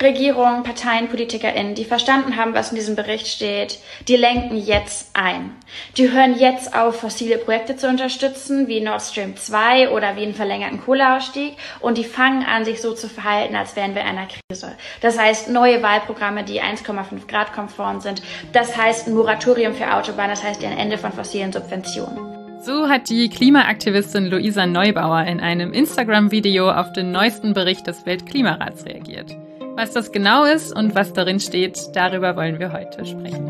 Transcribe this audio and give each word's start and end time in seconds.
Regierungen, 0.00 0.62
Parteien, 0.62 1.08
PolitikerInnen, 1.08 1.74
die 1.74 1.84
verstanden 1.84 2.36
haben, 2.36 2.54
was 2.54 2.70
in 2.70 2.76
diesem 2.76 2.96
Bericht 2.96 3.26
steht, 3.28 3.78
die 4.06 4.16
lenken 4.16 4.56
jetzt 4.56 5.10
ein. 5.14 5.52
Die 5.96 6.10
hören 6.10 6.38
jetzt 6.38 6.74
auf, 6.74 7.00
fossile 7.00 7.38
Projekte 7.38 7.76
zu 7.76 7.88
unterstützen, 7.88 8.68
wie 8.68 8.80
Nord 8.80 9.02
Stream 9.02 9.36
2 9.36 9.90
oder 9.90 10.16
wie 10.16 10.22
einen 10.22 10.34
verlängerten 10.34 10.80
Kohleausstieg. 10.80 11.56
Und 11.80 11.98
die 11.98 12.04
fangen 12.04 12.44
an, 12.44 12.64
sich 12.64 12.80
so 12.80 12.94
zu 12.94 13.08
verhalten, 13.08 13.56
als 13.56 13.76
wären 13.76 13.94
wir 13.94 14.02
in 14.02 14.08
einer 14.08 14.28
Krise. 14.28 14.74
Das 15.00 15.18
heißt, 15.18 15.50
neue 15.50 15.82
Wahlprogramme, 15.82 16.44
die 16.44 16.62
1,5 16.62 17.26
Grad 17.28 17.52
konform 17.52 18.00
sind. 18.00 18.22
Das 18.52 18.76
heißt, 18.76 19.08
ein 19.08 19.14
Moratorium 19.14 19.74
für 19.74 19.92
Autobahnen. 19.92 20.30
Das 20.30 20.44
heißt, 20.44 20.64
ein 20.64 20.78
Ende 20.78 20.98
von 20.98 21.12
fossilen 21.12 21.52
Subventionen. 21.52 22.18
So 22.60 22.88
hat 22.88 23.08
die 23.08 23.28
Klimaaktivistin 23.28 24.26
Luisa 24.26 24.66
Neubauer 24.66 25.22
in 25.24 25.40
einem 25.40 25.72
Instagram-Video 25.72 26.70
auf 26.70 26.92
den 26.92 27.12
neuesten 27.12 27.54
Bericht 27.54 27.86
des 27.86 28.04
Weltklimarats 28.04 28.84
reagiert. 28.84 29.36
Was 29.78 29.92
das 29.92 30.10
genau 30.10 30.44
ist 30.44 30.74
und 30.74 30.96
was 30.96 31.12
darin 31.12 31.38
steht, 31.38 31.78
darüber 31.94 32.34
wollen 32.34 32.58
wir 32.58 32.72
heute 32.72 33.06
sprechen. 33.06 33.46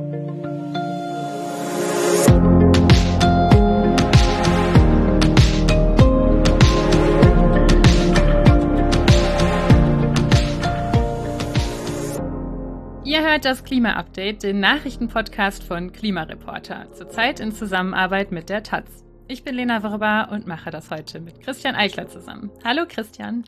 Ihr 13.06 13.22
hört 13.22 13.46
das 13.46 13.64
Klima-Update, 13.64 14.42
den 14.42 14.60
Nachrichtenpodcast 14.60 15.64
von 15.64 15.92
Klimareporter, 15.92 16.92
zurzeit 16.92 17.40
in 17.40 17.52
Zusammenarbeit 17.52 18.32
mit 18.32 18.50
der 18.50 18.62
Taz. 18.62 19.02
Ich 19.28 19.44
bin 19.44 19.54
Lena 19.54 19.82
Wirber 19.82 20.28
und 20.30 20.46
mache 20.46 20.70
das 20.70 20.90
heute 20.90 21.20
mit 21.20 21.40
Christian 21.40 21.74
Eichler 21.74 22.06
zusammen. 22.06 22.50
Hallo 22.62 22.84
Christian. 22.86 23.44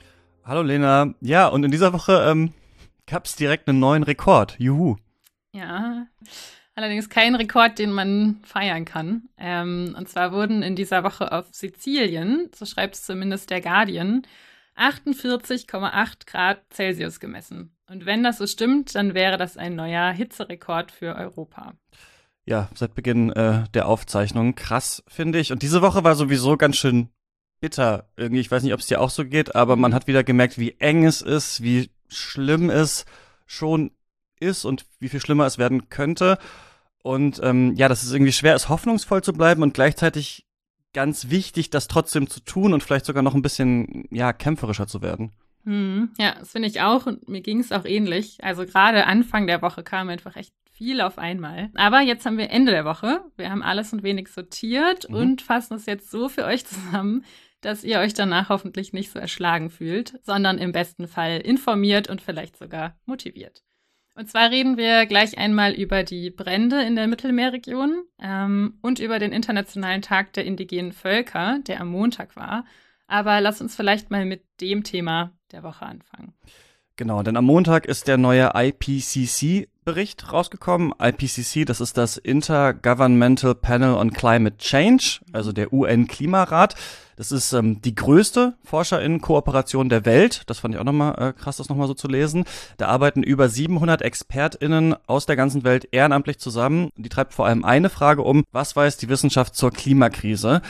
Hallo 0.47 0.63
Lena. 0.63 1.13
Ja, 1.21 1.49
und 1.49 1.63
in 1.63 1.71
dieser 1.71 1.93
Woche 1.93 2.25
ähm, 2.27 2.55
gab 3.11 3.27
es 3.27 3.35
direkt 3.35 3.69
einen 3.69 3.81
neuen 3.81 4.05
Rekord. 4.05 4.55
Juhu. 4.59 4.97
Ja, 5.53 6.07
allerdings 6.77 7.09
kein 7.09 7.35
Rekord, 7.35 7.79
den 7.79 7.93
man 7.93 8.41
feiern 8.45 8.85
kann. 8.85 9.29
Ähm, 9.37 9.97
und 9.99 10.09
zwar 10.09 10.33
wurden 10.33 10.63
in 10.63 10.77
dieser 10.77 11.03
Woche 11.03 11.33
auf 11.33 11.47
Sizilien, 11.51 12.51
so 12.55 12.65
schreibt 12.65 12.95
es 12.95 13.03
zumindest 13.03 13.51
der 13.51 13.61
Guardian, 13.61 14.23
48,8 14.77 16.27
Grad 16.27 16.63
Celsius 16.73 17.19
gemessen. 17.19 17.77
Und 17.89 18.07
wenn 18.07 18.23
das 18.23 18.39
so 18.39 18.47
stimmt, 18.47 18.95
dann 18.95 19.15
wäre 19.15 19.37
das 19.37 19.57
ein 19.57 19.75
neuer 19.75 20.13
Hitzerekord 20.13 20.93
für 20.93 21.17
Europa. 21.17 21.75
Ja, 22.47 22.71
seit 22.75 22.95
Beginn 22.95 23.31
äh, 23.31 23.65
der 23.75 23.87
Aufzeichnung. 23.89 24.55
Krass, 24.55 25.03
finde 25.09 25.41
ich. 25.41 25.51
Und 25.53 25.63
diese 25.63 25.83
Woche 25.83 26.05
war 26.05 26.15
sowieso 26.15 26.57
ganz 26.57 26.77
schön 26.77 27.09
bitter. 27.61 28.09
Irgendwie, 28.17 28.41
ich 28.41 28.51
weiß 28.51 28.63
nicht, 28.63 28.73
ob 28.73 28.81
es 28.81 28.87
dir 28.87 29.01
auch 29.01 29.11
so 29.11 29.25
geht, 29.25 29.57
aber 29.57 29.75
man 29.75 29.93
hat 29.93 30.07
wieder 30.07 30.23
gemerkt, 30.23 30.59
wie 30.59 30.77
eng 30.79 31.05
es 31.05 31.21
ist, 31.21 31.63
wie 31.63 31.91
schlimm 32.11 32.71
es 32.71 33.05
schon 33.47 33.93
ist 34.39 34.65
und 34.65 34.87
wie 34.99 35.09
viel 35.09 35.21
schlimmer 35.21 35.47
es 35.47 35.59
werden 35.59 35.89
könnte. 35.89 36.39
Und 37.03 37.41
ähm, 37.43 37.75
ja, 37.77 37.89
dass 37.89 38.03
es 38.03 38.13
irgendwie 38.13 38.33
schwer 38.33 38.55
ist, 38.55 38.69
hoffnungsvoll 38.69 39.23
zu 39.23 39.33
bleiben 39.33 39.63
und 39.63 39.75
gleichzeitig 39.75 40.47
ganz 40.93 41.31
wichtig, 41.31 41.71
das 41.71 41.89
trotzdem 41.89 42.29
zu 42.29 42.41
tun 42.41 42.73
und 42.73 42.83
vielleicht 42.83 43.07
sogar 43.07 43.23
noch 43.23 43.35
ein 43.35 43.43
bisschen 43.43 44.07
ja 44.11 44.33
kämpferischer 44.33 44.87
zu 44.87 45.03
werden. 45.03 45.33
Hm, 45.65 46.11
ja, 46.19 46.35
das 46.39 46.53
finde 46.53 46.69
ich 46.69 46.81
auch 46.81 47.07
und 47.07 47.29
mir 47.29 47.43
ging 47.43 47.61
es 47.61 47.73
auch 47.73 47.85
ähnlich. 47.85 48.39
Also 48.43 48.65
gerade 48.65 49.07
Anfang 49.07 49.47
der 49.47 49.63
Woche 49.63 49.83
kam 49.83 50.09
einfach 50.09 50.37
echt 50.37 50.55
viel 50.73 51.01
auf 51.01 51.19
einmal. 51.19 51.71
Aber 51.75 52.01
jetzt 52.01 52.25
haben 52.25 52.39
wir 52.39 52.51
Ende 52.51 52.73
der 52.73 52.87
Woche. 52.87 53.21
Wir 53.37 53.51
haben 53.51 53.63
alles 53.63 53.93
und 53.93 54.03
wenig 54.03 54.29
sortiert 54.29 55.09
mhm. 55.09 55.17
und 55.17 55.43
fassen 55.43 55.75
es 55.75 55.87
jetzt 55.87 56.11
so 56.11 56.29
für 56.29 56.45
euch 56.45 56.65
zusammen, 56.67 57.25
dass 57.61 57.85
ihr 57.85 57.99
euch 57.99 58.15
danach 58.15 58.49
hoffentlich 58.49 58.93
nicht 58.93 59.11
so 59.11 59.19
erschlagen 59.19 59.71
fühlt, 59.71 60.19
sondern 60.23 60.59
im 60.59 60.73
besten 60.73 61.09
Fall 61.09 61.39
informiert 61.39 62.09
und 62.09 62.21
vielleicht 62.21 62.57
sogar 62.57 62.97
motiviert. 63.07 63.63
Und 64.15 64.29
zwar 64.29 64.51
reden 64.51 64.77
wir 64.77 65.07
gleich 65.07 65.39
einmal 65.39 65.73
über 65.73 66.03
die 66.03 66.31
Brände 66.31 66.83
in 66.83 66.97
der 66.97 67.07
Mittelmeerregion 67.07 68.03
ähm, 68.21 68.79
und 68.83 68.99
über 68.99 69.19
den 69.19 69.33
Internationalen 69.33 70.03
Tag 70.03 70.33
der 70.33 70.45
indigenen 70.45 70.93
Völker, 70.93 71.61
der 71.67 71.81
am 71.81 71.89
Montag 71.89 72.37
war. 72.37 72.65
Aber 73.07 73.41
lass 73.41 73.61
uns 73.61 73.75
vielleicht 73.75 74.11
mal 74.11 74.25
mit 74.25 74.45
dem 74.61 74.85
Thema 74.85 75.33
der 75.53 75.63
Woche 75.63 75.87
anfangen. 75.87 76.35
Genau, 76.97 77.23
denn 77.23 77.39
am 77.39 77.47
Montag 77.47 77.87
ist 77.87 78.09
der 78.09 78.19
neue 78.19 78.51
IPCC-Bericht 78.55 80.33
rausgekommen. 80.33 80.93
IPCC, 81.01 81.65
das 81.65 81.81
ist 81.81 81.97
das 81.97 82.19
Intergovernmental 82.19 83.55
Panel 83.55 83.95
on 83.95 84.13
Climate 84.13 84.59
Change, 84.59 85.21
also 85.33 85.53
der 85.53 85.73
UN-Klimarat. 85.73 86.75
Das 87.21 87.33
ist 87.33 87.53
ähm, 87.53 87.83
die 87.83 87.95
größte 87.95 88.55
ForscherInnen-Kooperation 88.65 89.91
der 89.91 90.07
Welt. 90.07 90.41
Das 90.47 90.61
fand 90.61 90.75
ich 90.75 90.81
auch 90.81 90.85
nochmal 90.85 91.17
äh, 91.19 91.33
krass, 91.35 91.59
das 91.59 91.69
nochmal 91.69 91.87
so 91.87 91.93
zu 91.93 92.09
lesen. 92.09 92.47
Da 92.79 92.87
arbeiten 92.87 93.23
über 93.23 93.51
700 93.51 94.01
ExpertInnen 94.01 94.97
aus 95.07 95.27
der 95.27 95.37
ganzen 95.37 95.63
Welt 95.63 95.87
ehrenamtlich 95.93 96.39
zusammen. 96.39 96.89
Die 96.97 97.11
treibt 97.11 97.35
vor 97.35 97.45
allem 97.45 97.63
eine 97.63 97.91
Frage 97.91 98.23
um, 98.23 98.45
was 98.53 98.75
weiß 98.75 98.97
die 98.97 99.11
Wissenschaft 99.11 99.55
zur 99.55 99.71
Klimakrise? 99.71 100.63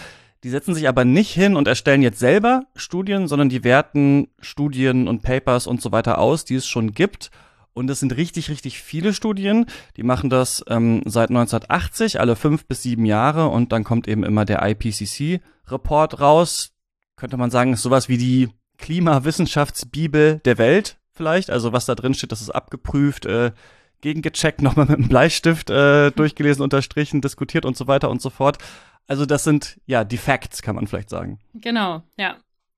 Die 0.42 0.50
setzen 0.50 0.74
sich 0.74 0.88
aber 0.88 1.04
nicht 1.04 1.30
hin 1.30 1.54
und 1.54 1.68
erstellen 1.68 2.02
jetzt 2.02 2.18
selber 2.18 2.64
Studien, 2.74 3.28
sondern 3.28 3.48
die 3.48 3.62
werten 3.62 4.26
Studien 4.40 5.06
und 5.06 5.22
Papers 5.22 5.68
und 5.68 5.80
so 5.80 5.92
weiter 5.92 6.18
aus, 6.18 6.44
die 6.44 6.56
es 6.56 6.66
schon 6.66 6.94
gibt. 6.94 7.30
Und 7.72 7.88
es 7.88 8.00
sind 8.00 8.16
richtig, 8.16 8.50
richtig 8.50 8.80
viele 8.80 9.14
Studien. 9.14 9.66
Die 9.96 10.02
machen 10.02 10.30
das 10.30 10.64
ähm, 10.68 11.02
seit 11.06 11.30
1980, 11.30 12.18
alle 12.20 12.36
fünf 12.36 12.66
bis 12.66 12.82
sieben 12.82 13.04
Jahre. 13.04 13.48
Und 13.48 13.72
dann 13.72 13.84
kommt 13.84 14.08
eben 14.08 14.24
immer 14.24 14.44
der 14.44 14.62
IPCC-Report 14.62 16.20
raus. 16.20 16.72
Könnte 17.16 17.36
man 17.36 17.50
sagen, 17.50 17.72
ist 17.72 17.82
sowas 17.82 18.08
wie 18.08 18.18
die 18.18 18.48
Klimawissenschaftsbibel 18.78 20.40
der 20.44 20.58
Welt 20.58 20.98
vielleicht. 21.12 21.50
Also 21.50 21.72
was 21.72 21.86
da 21.86 21.94
drin 21.94 22.14
steht, 22.14 22.32
das 22.32 22.40
ist 22.40 22.50
abgeprüft, 22.50 23.26
äh, 23.26 23.52
gegengecheckt, 24.00 24.62
nochmal 24.62 24.86
mit 24.86 24.98
einem 24.98 25.08
Bleistift 25.08 25.70
äh, 25.70 26.10
durchgelesen, 26.10 26.62
unterstrichen, 26.62 27.20
diskutiert 27.20 27.64
und 27.64 27.76
so 27.76 27.86
weiter 27.86 28.10
und 28.10 28.20
so 28.20 28.30
fort. 28.30 28.58
Also 29.06 29.26
das 29.26 29.44
sind 29.44 29.80
ja 29.86 30.04
die 30.04 30.16
Facts, 30.16 30.62
kann 30.62 30.76
man 30.76 30.86
vielleicht 30.86 31.10
sagen. 31.10 31.38
Genau, 31.54 32.02
ja. 32.16 32.36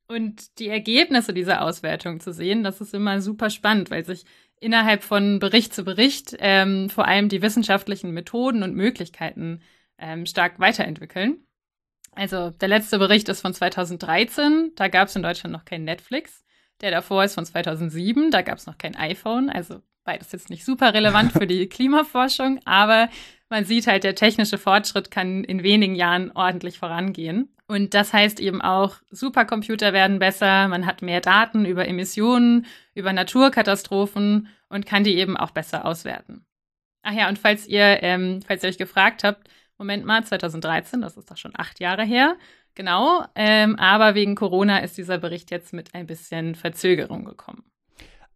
Und 0.09 0.59
die 0.59 0.69
Ergebnisse 0.69 1.32
dieser 1.32 1.62
Auswertung 1.62 2.20
zu 2.20 2.32
sehen, 2.32 2.64
das 2.64 2.80
ist 2.80 2.92
immer 2.92 3.20
super 3.20 3.48
spannend, 3.48 3.91
weil 3.91 4.04
sich 4.04 4.24
innerhalb 4.62 5.02
von 5.02 5.38
Bericht 5.38 5.74
zu 5.74 5.84
Bericht 5.84 6.36
ähm, 6.38 6.88
vor 6.88 7.06
allem 7.06 7.28
die 7.28 7.42
wissenschaftlichen 7.42 8.12
Methoden 8.12 8.62
und 8.62 8.74
Möglichkeiten 8.74 9.60
ähm, 9.98 10.24
stark 10.26 10.60
weiterentwickeln. 10.60 11.44
Also 12.14 12.50
der 12.50 12.68
letzte 12.68 12.98
Bericht 12.98 13.28
ist 13.28 13.40
von 13.40 13.54
2013, 13.54 14.72
da 14.76 14.88
gab 14.88 15.08
es 15.08 15.16
in 15.16 15.22
Deutschland 15.22 15.52
noch 15.52 15.64
kein 15.64 15.84
Netflix. 15.84 16.44
Der 16.80 16.90
davor 16.90 17.24
ist 17.24 17.34
von 17.34 17.46
2007, 17.46 18.30
da 18.30 18.42
gab 18.42 18.58
es 18.58 18.66
noch 18.66 18.78
kein 18.78 18.96
iPhone. 18.96 19.50
Also 19.50 19.82
beides 20.04 20.32
jetzt 20.32 20.50
nicht 20.50 20.64
super 20.64 20.94
relevant 20.94 21.32
für 21.32 21.46
die 21.46 21.66
Klimaforschung, 21.68 22.60
aber 22.64 23.08
man 23.52 23.66
sieht 23.66 23.86
halt, 23.86 24.02
der 24.02 24.14
technische 24.14 24.56
Fortschritt 24.56 25.10
kann 25.10 25.44
in 25.44 25.62
wenigen 25.62 25.94
Jahren 25.94 26.32
ordentlich 26.32 26.78
vorangehen. 26.78 27.54
Und 27.68 27.92
das 27.92 28.14
heißt 28.14 28.40
eben 28.40 28.62
auch, 28.62 28.96
Supercomputer 29.10 29.92
werden 29.92 30.18
besser, 30.18 30.68
man 30.68 30.86
hat 30.86 31.02
mehr 31.02 31.20
Daten 31.20 31.66
über 31.66 31.86
Emissionen, 31.86 32.64
über 32.94 33.12
Naturkatastrophen 33.12 34.48
und 34.70 34.86
kann 34.86 35.04
die 35.04 35.18
eben 35.18 35.36
auch 35.36 35.50
besser 35.50 35.84
auswerten. 35.84 36.46
Ach 37.02 37.12
ja, 37.12 37.28
und 37.28 37.38
falls 37.38 37.66
ihr, 37.66 38.02
ähm, 38.02 38.41
falls 38.46 38.62
ihr 38.62 38.70
euch 38.70 38.78
gefragt 38.78 39.22
habt, 39.22 39.48
Moment 39.76 40.06
mal, 40.06 40.24
2013, 40.24 41.02
das 41.02 41.18
ist 41.18 41.30
doch 41.30 41.36
schon 41.36 41.52
acht 41.54 41.78
Jahre 41.78 42.04
her, 42.04 42.36
genau, 42.74 43.26
ähm, 43.34 43.76
aber 43.76 44.14
wegen 44.14 44.34
Corona 44.34 44.78
ist 44.78 44.96
dieser 44.96 45.18
Bericht 45.18 45.50
jetzt 45.50 45.74
mit 45.74 45.94
ein 45.94 46.06
bisschen 46.06 46.54
Verzögerung 46.54 47.26
gekommen 47.26 47.64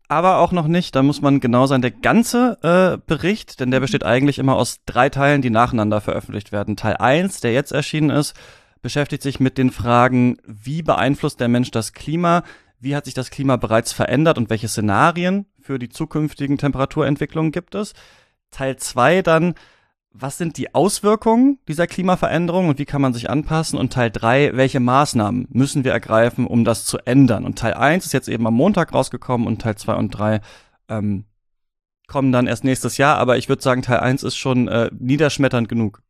aber 0.08 0.38
auch 0.38 0.52
noch 0.52 0.66
nicht. 0.66 0.94
Da 0.94 1.02
muss 1.02 1.20
man 1.20 1.40
genau 1.40 1.66
sein. 1.66 1.82
Der 1.82 1.90
ganze 1.90 2.58
äh, 2.62 2.98
Bericht, 3.06 3.60
denn 3.60 3.70
der 3.70 3.80
besteht 3.80 4.04
eigentlich 4.04 4.38
immer 4.38 4.56
aus 4.56 4.80
drei 4.86 5.08
Teilen, 5.08 5.42
die 5.42 5.50
nacheinander 5.50 6.00
veröffentlicht 6.00 6.52
werden. 6.52 6.76
Teil 6.76 6.96
1, 6.96 7.40
der 7.40 7.52
jetzt 7.52 7.72
erschienen 7.72 8.10
ist, 8.10 8.34
beschäftigt 8.82 9.22
sich 9.22 9.40
mit 9.40 9.58
den 9.58 9.70
Fragen, 9.70 10.38
wie 10.46 10.82
beeinflusst 10.82 11.40
der 11.40 11.48
Mensch 11.48 11.70
das 11.70 11.92
Klima? 11.92 12.44
Wie 12.78 12.94
hat 12.94 13.06
sich 13.06 13.14
das 13.14 13.30
Klima 13.30 13.56
bereits 13.56 13.92
verändert 13.92 14.38
und 14.38 14.50
welche 14.50 14.68
Szenarien 14.68 15.46
für 15.60 15.78
die 15.78 15.88
zukünftigen 15.88 16.58
Temperaturentwicklungen 16.58 17.52
gibt 17.52 17.74
es? 17.74 17.94
Teil 18.50 18.76
2 18.76 19.22
dann, 19.22 19.54
was 20.18 20.38
sind 20.38 20.56
die 20.56 20.74
Auswirkungen 20.74 21.58
dieser 21.68 21.86
Klimaveränderung 21.86 22.68
und 22.68 22.78
wie 22.78 22.84
kann 22.84 23.02
man 23.02 23.12
sich 23.12 23.28
anpassen? 23.28 23.78
Und 23.78 23.92
Teil 23.92 24.10
drei, 24.10 24.50
welche 24.54 24.80
Maßnahmen 24.80 25.48
müssen 25.50 25.84
wir 25.84 25.92
ergreifen, 25.92 26.46
um 26.46 26.64
das 26.64 26.84
zu 26.84 26.98
ändern? 26.98 27.44
Und 27.44 27.58
Teil 27.58 27.74
eins 27.74 28.06
ist 28.06 28.12
jetzt 28.12 28.28
eben 28.28 28.46
am 28.46 28.54
Montag 28.54 28.92
rausgekommen 28.92 29.46
und 29.46 29.60
Teil 29.60 29.76
zwei 29.76 29.94
und 29.94 30.10
drei 30.10 30.40
ähm, 30.88 31.24
kommen 32.06 32.32
dann 32.32 32.46
erst 32.46 32.64
nächstes 32.64 32.96
Jahr. 32.96 33.18
Aber 33.18 33.36
ich 33.36 33.48
würde 33.48 33.62
sagen, 33.62 33.82
Teil 33.82 34.00
eins 34.00 34.22
ist 34.22 34.36
schon 34.36 34.68
äh, 34.68 34.90
niederschmetternd 34.98 35.68
genug. 35.68 36.02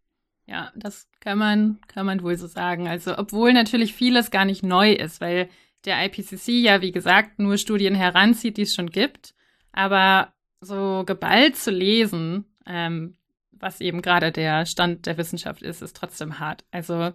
Ja, 0.46 0.70
das 0.76 1.08
kann 1.20 1.38
man, 1.38 1.78
kann 1.88 2.06
man 2.06 2.22
wohl 2.22 2.36
so 2.36 2.46
sagen. 2.46 2.86
Also, 2.86 3.18
obwohl 3.18 3.52
natürlich 3.52 3.94
vieles 3.94 4.30
gar 4.30 4.44
nicht 4.44 4.62
neu 4.62 4.92
ist, 4.92 5.20
weil 5.20 5.48
der 5.84 6.04
IPCC 6.04 6.48
ja, 6.48 6.80
wie 6.80 6.92
gesagt, 6.92 7.38
nur 7.38 7.58
Studien 7.58 7.94
heranzieht, 7.94 8.56
die 8.56 8.62
es 8.62 8.74
schon 8.74 8.90
gibt. 8.90 9.34
Aber 9.72 10.32
so 10.60 11.02
geballt 11.04 11.56
zu 11.56 11.70
lesen, 11.70 12.44
ähm, 12.66 13.16
was 13.60 13.80
eben 13.80 14.02
gerade 14.02 14.32
der 14.32 14.66
Stand 14.66 15.06
der 15.06 15.16
Wissenschaft 15.18 15.62
ist, 15.62 15.82
ist 15.82 15.96
trotzdem 15.96 16.38
hart. 16.38 16.64
Also 16.70 17.12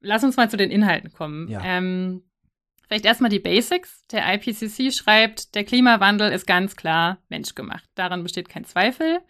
lass 0.00 0.24
uns 0.24 0.36
mal 0.36 0.50
zu 0.50 0.56
den 0.56 0.70
Inhalten 0.70 1.12
kommen. 1.12 1.48
Ja. 1.48 1.60
Ähm, 1.64 2.22
Vielleicht 2.90 3.04
erstmal 3.04 3.30
die 3.30 3.38
Basics. 3.38 4.04
Der 4.08 4.34
IPCC 4.34 4.92
schreibt, 4.92 5.54
der 5.54 5.62
Klimawandel 5.62 6.32
ist 6.32 6.44
ganz 6.44 6.74
klar 6.74 7.18
menschgemacht. 7.28 7.88
Daran 7.94 8.24
besteht 8.24 8.48
kein 8.48 8.64
Zweifel. 8.64 9.20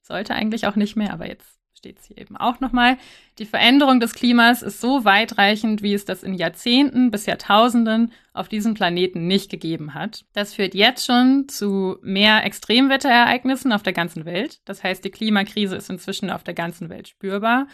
Sollte 0.00 0.34
eigentlich 0.34 0.66
auch 0.66 0.76
nicht 0.76 0.96
mehr, 0.96 1.12
aber 1.12 1.28
jetzt 1.28 1.60
steht 1.74 1.98
es 1.98 2.06
hier 2.06 2.18
eben 2.18 2.36
auch 2.36 2.60
nochmal. 2.60 2.96
Die 3.38 3.44
Veränderung 3.44 4.00
des 4.00 4.14
Klimas 4.14 4.62
ist 4.62 4.80
so 4.80 5.04
weitreichend, 5.04 5.82
wie 5.82 5.94
es 5.94 6.04
das 6.04 6.22
in 6.22 6.34
Jahrzehnten 6.34 7.10
bis 7.10 7.26
Jahrtausenden 7.26 8.12
auf 8.32 8.48
diesem 8.48 8.74
Planeten 8.74 9.26
nicht 9.26 9.50
gegeben 9.50 9.94
hat. 9.94 10.24
Das 10.32 10.54
führt 10.54 10.74
jetzt 10.74 11.06
schon 11.06 11.48
zu 11.48 11.98
mehr 12.02 12.44
Extremwetterereignissen 12.44 13.72
auf 13.72 13.82
der 13.82 13.92
ganzen 13.92 14.24
Welt. 14.24 14.60
Das 14.64 14.82
heißt, 14.82 15.04
die 15.04 15.10
Klimakrise 15.10 15.76
ist 15.76 15.90
inzwischen 15.90 16.30
auf 16.30 16.44
der 16.44 16.54
ganzen 16.54 16.88
Welt 16.88 17.08
spürbar. 17.08 17.66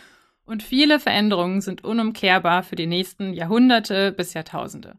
Und 0.45 0.63
viele 0.63 0.99
Veränderungen 0.99 1.61
sind 1.61 1.85
unumkehrbar 1.85 2.63
für 2.63 2.77
die 2.77 2.87
nächsten 2.87 3.35
Jahrhunderte 3.35 4.13
bis 4.13 4.33
Jahrtausende. 4.33 4.97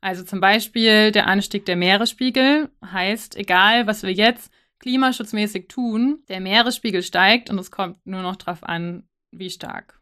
Also 0.00 0.24
zum 0.24 0.40
Beispiel 0.40 1.12
der 1.12 1.26
Anstieg 1.26 1.64
der 1.66 1.76
Meeresspiegel 1.76 2.70
heißt, 2.84 3.36
egal 3.36 3.86
was 3.86 4.02
wir 4.02 4.12
jetzt 4.12 4.52
klimaschutzmäßig 4.80 5.68
tun, 5.68 6.22
der 6.28 6.40
Meeresspiegel 6.40 7.02
steigt 7.02 7.50
und 7.50 7.58
es 7.58 7.70
kommt 7.70 7.98
nur 8.06 8.22
noch 8.22 8.36
darauf 8.36 8.62
an, 8.62 9.04
wie 9.30 9.50
stark. 9.50 9.98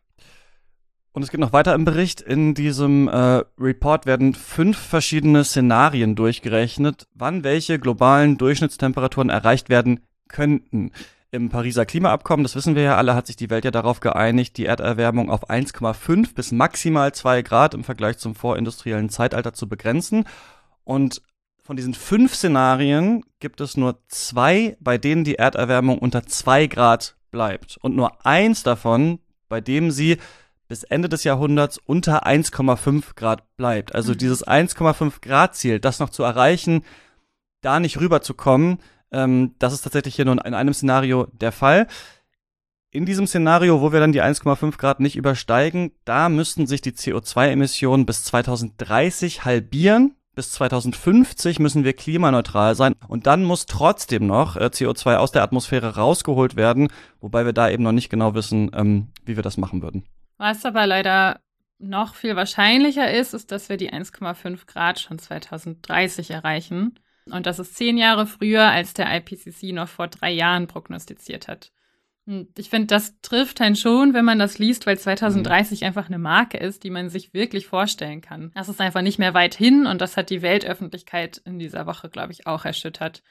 Und 1.17 1.23
es 1.23 1.31
geht 1.31 1.41
noch 1.41 1.55
weiter 1.55 1.75
im 1.75 1.87
Bericht. 1.87 2.21
In 2.21 2.53
diesem 2.53 3.09
äh, 3.09 3.43
Report 3.59 4.05
werden 4.05 4.35
fünf 4.35 4.77
verschiedene 4.77 5.45
Szenarien 5.45 6.15
durchgerechnet, 6.15 7.09
wann 7.15 7.43
welche 7.43 7.79
globalen 7.79 8.37
Durchschnittstemperaturen 8.37 9.31
erreicht 9.31 9.71
werden 9.71 10.01
könnten. 10.29 10.93
Im 11.31 11.49
Pariser 11.49 11.87
Klimaabkommen, 11.87 12.45
das 12.45 12.55
wissen 12.55 12.75
wir 12.75 12.83
ja 12.83 12.97
alle, 12.99 13.15
hat 13.15 13.27
sich 13.27 13.37
die 13.37 13.49
Welt 13.49 13.65
ja 13.65 13.71
darauf 13.71 14.01
geeinigt, 14.01 14.59
die 14.59 14.67
Erderwärmung 14.67 15.31
auf 15.31 15.49
1,5 15.49 16.35
bis 16.35 16.53
maximal 16.53 17.15
2 17.15 17.41
Grad 17.41 17.73
im 17.73 17.83
Vergleich 17.83 18.19
zum 18.19 18.35
vorindustriellen 18.35 19.09
Zeitalter 19.09 19.55
zu 19.55 19.71
begrenzen. 19.71 20.25
Und 20.85 21.23
von 21.67 21.77
diesen 21.77 21.95
fünf 21.95 22.35
Szenarien 22.37 23.25
gibt 23.41 23.61
es 23.61 23.77
nur 23.77 23.99
zwei, 24.07 24.77
bei 24.79 24.99
denen 24.99 25.25
die 25.25 25.35
Erderwärmung 25.35 25.99
unter 25.99 26.23
zwei 26.25 26.69
Grad 26.69 27.17
bleibt. 27.33 27.77
Und 27.83 27.97
nur 27.97 28.25
eins 28.25 28.63
davon, 28.63 29.19
bei 29.49 29.61
dem 29.61 29.91
sie 29.91 30.19
bis 30.69 30.85
Ende 30.85 31.09
des 31.09 31.25
Jahrhunderts 31.25 31.79
unter 31.79 32.25
1,5 32.25 33.17
Grad 33.17 33.57
bleibt. 33.57 33.95
Also 33.95 34.13
mhm. 34.13 34.19
dieses 34.19 34.47
1,5 34.47 35.21
Grad 35.21 35.57
Ziel, 35.57 35.81
das 35.81 35.99
noch 35.99 36.11
zu 36.11 36.23
erreichen, 36.23 36.85
da 37.63 37.81
nicht 37.81 37.99
rüberzukommen, 37.99 38.79
ähm, 39.11 39.55
das 39.59 39.73
ist 39.73 39.83
tatsächlich 39.83 40.15
hier 40.15 40.25
nur 40.25 40.45
in 40.45 40.55
einem 40.55 40.75
Szenario 40.75 41.27
der 41.33 41.53
Fall. 41.53 41.89
In 42.91 43.07
diesem 43.07 43.27
Szenario, 43.27 43.81
wo 43.81 43.93
wir 43.93 43.99
dann 43.99 44.13
die 44.13 44.23
1,5 44.23 44.79
Grad 44.79 45.01
nicht 45.01 45.17
übersteigen, 45.17 45.91
da 46.05 46.29
müssten 46.29 46.69
sich 46.69 46.81
die 46.81 46.93
CO2-Emissionen 46.93 48.07
bis 48.07 48.23
2030 48.25 49.45
halbieren 49.45 50.15
bis 50.37 50.53
2050 50.53 51.59
müssen 51.59 51.83
wir 51.83 51.95
klimaneutral 51.95 52.77
sein 52.77 52.95
und 53.09 53.27
dann 53.27 53.43
muss 53.43 53.67
trotzdem 53.67 54.27
noch 54.27 54.57
äh, 54.57 54.67
CO2 54.67 55.17
aus 55.17 55.33
der 55.33 55.43
Atmosphäre 55.43 55.97
rausgeholt 55.97 56.55
werden, 56.55 56.89
wobei 57.21 57.45
wir 57.45 57.53
da 57.53 57.69
eben 57.69 57.83
noch 57.83 57.93
nicht 57.93 58.11
genau 58.11 58.35
wissen, 58.35 58.71
ähm, 58.75 59.09
wie 59.25 59.35
wir 59.35 59.43
das 59.43 59.57
machen 59.57 59.83
würden. 59.83 60.05
Was 60.37 60.65
aber 60.65 60.87
leider 60.87 61.41
noch 61.79 62.15
viel 62.15 62.37
wahrscheinlicher 62.37 63.11
ist, 63.11 63.35
ist, 63.35 63.51
dass 63.51 63.69
wir 63.69 63.77
die 63.77 63.93
1,5 63.93 64.67
Grad 64.67 65.01
schon 65.01 65.19
2030 65.19 66.31
erreichen. 66.31 66.99
Und 67.31 67.47
das 67.47 67.59
ist 67.59 67.75
zehn 67.75 67.99
Jahre 67.99 68.27
früher, 68.27 68.69
als 68.71 68.95
der 68.95 69.13
IPCC 69.17 69.73
noch 69.73 69.89
vor 69.89 70.07
drei 70.09 70.31
Jahren 70.31 70.69
prognostiziert 70.69 71.49
hat. 71.49 71.73
Und 72.27 72.59
ich 72.59 72.71
finde, 72.71 72.89
das 72.89 73.21
trifft 73.23 73.61
einen 73.61 73.77
schon, 73.77 74.13
wenn 74.13 74.25
man 74.25 74.41
das 74.41 74.59
liest, 74.59 74.87
weil 74.87 74.99
2030 74.99 75.81
mhm. 75.81 75.87
einfach 75.87 76.07
eine 76.07 76.19
Marke 76.19 76.59
ist, 76.59 76.83
die 76.83 76.91
man 76.91 77.09
sich 77.09 77.33
wirklich 77.33 77.69
vorstellen 77.69 78.21
kann. 78.21 78.51
Das 78.55 78.69
ist 78.69 78.81
einfach 78.81 79.03
nicht 79.03 79.19
mehr 79.19 79.33
weit 79.33 79.55
hin 79.55 79.87
und 79.87 80.01
das 80.01 80.17
hat 80.17 80.31
die 80.31 80.43
Weltöffentlichkeit 80.43 81.41
in 81.45 81.59
dieser 81.61 81.87
Woche, 81.87 82.09
glaube 82.09 82.33
ich, 82.33 82.47
auch 82.47 82.65
erschüttert. 82.65 83.23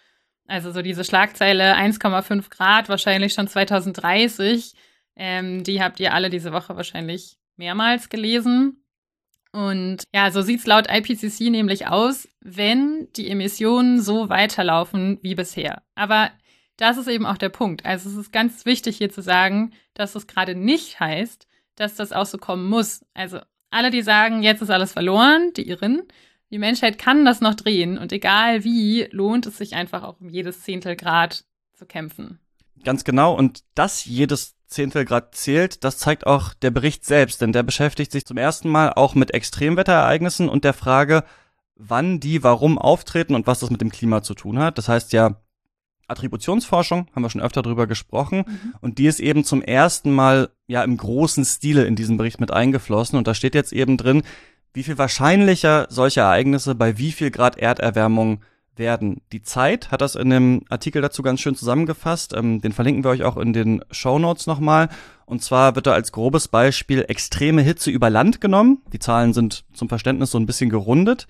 Also 0.47 0.71
so 0.71 0.81
diese 0.81 1.03
Schlagzeile 1.03 1.75
1,5 1.75 2.49
Grad, 2.49 2.87
wahrscheinlich 2.87 3.33
schon 3.33 3.47
2030, 3.47 4.73
ähm, 5.17 5.63
die 5.63 5.81
habt 5.81 5.99
ihr 5.99 6.13
alle 6.13 6.29
diese 6.29 6.53
Woche 6.53 6.75
wahrscheinlich 6.77 7.37
mehrmals 7.57 8.09
gelesen. 8.09 8.81
Und 9.51 10.03
ja, 10.13 10.31
so 10.31 10.41
sieht's 10.41 10.67
laut 10.67 10.87
IPCC 10.89 11.49
nämlich 11.49 11.87
aus, 11.87 12.27
wenn 12.41 13.07
die 13.15 13.29
Emissionen 13.29 14.01
so 14.01 14.29
weiterlaufen 14.29 15.19
wie 15.21 15.35
bisher. 15.35 15.81
Aber 15.95 16.29
das 16.77 16.97
ist 16.97 17.07
eben 17.07 17.25
auch 17.25 17.37
der 17.37 17.49
Punkt. 17.49 17.85
Also 17.85 18.09
es 18.09 18.15
ist 18.15 18.31
ganz 18.31 18.65
wichtig 18.65 18.97
hier 18.97 19.09
zu 19.09 19.21
sagen, 19.21 19.71
dass 19.93 20.15
es 20.15 20.27
gerade 20.27 20.55
nicht 20.55 20.99
heißt, 20.99 21.47
dass 21.75 21.95
das 21.95 22.11
auch 22.11 22.25
so 22.25 22.37
kommen 22.37 22.69
muss. 22.69 23.05
Also 23.13 23.39
alle, 23.69 23.91
die 23.91 24.01
sagen, 24.01 24.43
jetzt 24.43 24.61
ist 24.61 24.69
alles 24.69 24.93
verloren, 24.93 25.51
die 25.55 25.67
irren. 25.67 26.03
Die 26.51 26.59
Menschheit 26.59 26.97
kann 26.97 27.25
das 27.25 27.41
noch 27.41 27.55
drehen 27.55 27.97
und 27.97 28.11
egal 28.11 28.63
wie, 28.63 29.07
lohnt 29.11 29.45
es 29.45 29.57
sich 29.57 29.75
einfach 29.75 30.03
auch 30.03 30.19
um 30.19 30.29
jedes 30.29 30.61
Zehntelgrad 30.61 31.43
zu 31.73 31.85
kämpfen. 31.85 32.39
Ganz 32.83 33.03
genau. 33.03 33.33
Und 33.33 33.63
dass 33.73 34.05
jedes 34.05 34.55
Zehntelgrad 34.67 35.35
zählt, 35.35 35.83
das 35.83 35.97
zeigt 35.97 36.27
auch 36.27 36.53
der 36.53 36.71
Bericht 36.71 37.05
selbst, 37.05 37.41
denn 37.41 37.51
der 37.51 37.63
beschäftigt 37.63 38.11
sich 38.11 38.25
zum 38.25 38.37
ersten 38.37 38.69
Mal 38.69 38.93
auch 38.93 39.15
mit 39.15 39.33
Extremwetterereignissen 39.33 40.49
und 40.49 40.63
der 40.63 40.73
Frage, 40.73 41.23
wann 41.75 42.19
die 42.19 42.43
warum 42.43 42.77
auftreten 42.77 43.35
und 43.35 43.47
was 43.47 43.59
das 43.59 43.69
mit 43.69 43.81
dem 43.81 43.91
Klima 43.91 44.21
zu 44.21 44.33
tun 44.33 44.59
hat. 44.59 44.77
Das 44.77 44.87
heißt 44.87 45.13
ja, 45.13 45.41
Attributionsforschung, 46.07 47.07
haben 47.15 47.23
wir 47.23 47.29
schon 47.29 47.41
öfter 47.41 47.61
drüber 47.61 47.87
gesprochen. 47.87 48.43
Mhm. 48.47 48.73
Und 48.81 48.97
die 48.97 49.07
ist 49.07 49.19
eben 49.19 49.43
zum 49.43 49.61
ersten 49.61 50.11
Mal 50.11 50.49
ja 50.67 50.83
im 50.83 50.97
großen 50.97 51.45
Stile 51.45 51.85
in 51.85 51.95
diesen 51.95 52.17
Bericht 52.17 52.39
mit 52.39 52.51
eingeflossen. 52.51 53.17
Und 53.17 53.27
da 53.27 53.33
steht 53.33 53.55
jetzt 53.55 53.73
eben 53.73 53.97
drin, 53.97 54.23
wie 54.73 54.83
viel 54.83 54.97
wahrscheinlicher 54.97 55.87
solche 55.89 56.21
Ereignisse 56.21 56.75
bei 56.75 56.97
wie 56.97 57.11
viel 57.11 57.31
Grad 57.31 57.57
Erderwärmung 57.57 58.41
werden. 58.77 59.21
Die 59.31 59.41
Zeit 59.41 59.91
hat 59.91 60.01
das 60.01 60.15
in 60.15 60.29
dem 60.29 60.61
Artikel 60.69 61.01
dazu 61.01 61.21
ganz 61.23 61.39
schön 61.39 61.55
zusammengefasst. 61.55 62.33
Ähm, 62.33 62.61
den 62.61 62.73
verlinken 62.73 63.03
wir 63.03 63.11
euch 63.11 63.23
auch 63.23 63.37
in 63.37 63.53
den 63.53 63.83
Show 63.91 64.19
Notes 64.19 64.47
nochmal. 64.47 64.89
Und 65.25 65.43
zwar 65.43 65.75
wird 65.75 65.87
da 65.87 65.93
als 65.93 66.11
grobes 66.11 66.47
Beispiel 66.47 67.05
extreme 67.07 67.61
Hitze 67.61 67.89
über 67.89 68.09
Land 68.09 68.41
genommen. 68.41 68.81
Die 68.93 68.99
Zahlen 68.99 69.33
sind 69.33 69.63
zum 69.73 69.89
Verständnis 69.89 70.31
so 70.31 70.37
ein 70.37 70.45
bisschen 70.45 70.69
gerundet. 70.69 71.27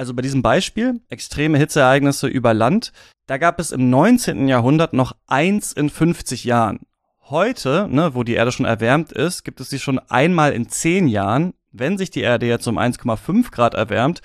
Also 0.00 0.14
bei 0.14 0.22
diesem 0.22 0.40
Beispiel, 0.40 1.02
extreme 1.10 1.58
Hitzeereignisse 1.58 2.26
über 2.26 2.54
Land, 2.54 2.94
da 3.26 3.36
gab 3.36 3.60
es 3.60 3.70
im 3.70 3.90
19. 3.90 4.48
Jahrhundert 4.48 4.94
noch 4.94 5.14
eins 5.26 5.74
in 5.74 5.90
50 5.90 6.44
Jahren. 6.44 6.80
Heute, 7.28 7.86
ne, 7.86 8.14
wo 8.14 8.24
die 8.24 8.32
Erde 8.32 8.50
schon 8.50 8.64
erwärmt 8.64 9.12
ist, 9.12 9.44
gibt 9.44 9.60
es 9.60 9.68
sie 9.68 9.78
schon 9.78 9.98
einmal 9.98 10.54
in 10.54 10.70
zehn 10.70 11.06
Jahren. 11.06 11.52
Wenn 11.70 11.98
sich 11.98 12.10
die 12.10 12.22
Erde 12.22 12.46
jetzt 12.46 12.66
um 12.66 12.78
1,5 12.78 13.50
Grad 13.50 13.74
erwärmt, 13.74 14.22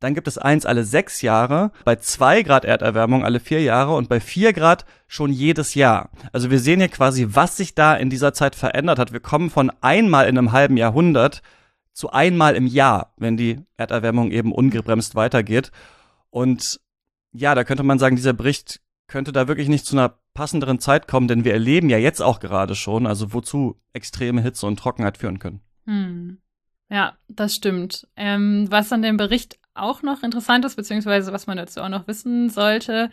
dann 0.00 0.14
gibt 0.14 0.26
es 0.26 0.38
eins 0.38 0.66
alle 0.66 0.82
sechs 0.82 1.22
Jahre, 1.22 1.70
bei 1.84 1.94
zwei 1.94 2.42
Grad 2.42 2.64
Erderwärmung 2.64 3.24
alle 3.24 3.38
vier 3.38 3.62
Jahre 3.62 3.94
und 3.94 4.08
bei 4.08 4.18
vier 4.18 4.52
Grad 4.52 4.86
schon 5.06 5.30
jedes 5.30 5.76
Jahr. 5.76 6.10
Also 6.32 6.50
wir 6.50 6.58
sehen 6.58 6.80
hier 6.80 6.88
quasi, 6.88 7.28
was 7.30 7.56
sich 7.56 7.76
da 7.76 7.94
in 7.94 8.10
dieser 8.10 8.34
Zeit 8.34 8.56
verändert 8.56 8.98
hat. 8.98 9.12
Wir 9.12 9.20
kommen 9.20 9.50
von 9.50 9.70
einmal 9.82 10.26
in 10.26 10.36
einem 10.36 10.50
halben 10.50 10.76
Jahrhundert 10.76 11.42
zu 11.92 12.10
einmal 12.10 12.56
im 12.56 12.66
Jahr, 12.66 13.12
wenn 13.16 13.36
die 13.36 13.60
Erderwärmung 13.76 14.30
eben 14.30 14.52
ungebremst 14.52 15.14
weitergeht. 15.14 15.70
Und 16.30 16.80
ja, 17.32 17.54
da 17.54 17.64
könnte 17.64 17.82
man 17.82 17.98
sagen, 17.98 18.16
dieser 18.16 18.32
Bericht 18.32 18.80
könnte 19.06 19.32
da 19.32 19.48
wirklich 19.48 19.68
nicht 19.68 19.84
zu 19.84 19.96
einer 19.96 20.18
passenderen 20.34 20.78
Zeit 20.78 21.06
kommen, 21.06 21.28
denn 21.28 21.44
wir 21.44 21.52
erleben 21.52 21.90
ja 21.90 21.98
jetzt 21.98 22.22
auch 22.22 22.40
gerade 22.40 22.74
schon, 22.74 23.06
also 23.06 23.32
wozu 23.34 23.80
extreme 23.92 24.40
Hitze 24.40 24.66
und 24.66 24.78
Trockenheit 24.78 25.18
führen 25.18 25.38
können. 25.38 25.60
Hm. 25.86 26.38
Ja, 26.88 27.16
das 27.28 27.54
stimmt. 27.54 28.06
Ähm, 28.16 28.66
was 28.70 28.92
an 28.92 29.02
dem 29.02 29.16
Bericht 29.16 29.58
auch 29.74 30.02
noch 30.02 30.22
interessant 30.22 30.64
ist, 30.64 30.76
beziehungsweise 30.76 31.32
was 31.32 31.46
man 31.46 31.56
dazu 31.56 31.80
auch 31.80 31.88
noch 31.88 32.06
wissen 32.06 32.50
sollte, 32.50 33.10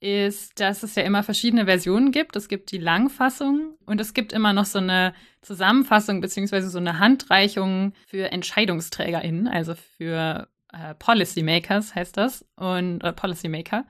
ist, 0.00 0.60
dass 0.60 0.82
es 0.82 0.94
ja 0.94 1.02
immer 1.02 1.22
verschiedene 1.22 1.64
Versionen 1.64 2.12
gibt. 2.12 2.36
Es 2.36 2.48
gibt 2.48 2.70
die 2.72 2.78
Langfassung 2.78 3.76
und 3.86 4.00
es 4.00 4.14
gibt 4.14 4.32
immer 4.32 4.52
noch 4.52 4.66
so 4.66 4.78
eine 4.78 5.14
Zusammenfassung 5.40 6.20
beziehungsweise 6.20 6.68
so 6.68 6.78
eine 6.78 6.98
Handreichung 6.98 7.94
für 8.06 8.30
EntscheidungsträgerInnen, 8.30 9.48
also 9.48 9.74
für 9.74 10.48
äh, 10.72 10.94
Policymakers 10.98 11.94
heißt 11.94 12.16
das 12.16 12.44
und 12.56 13.02
äh, 13.02 13.12
Policymaker. 13.12 13.86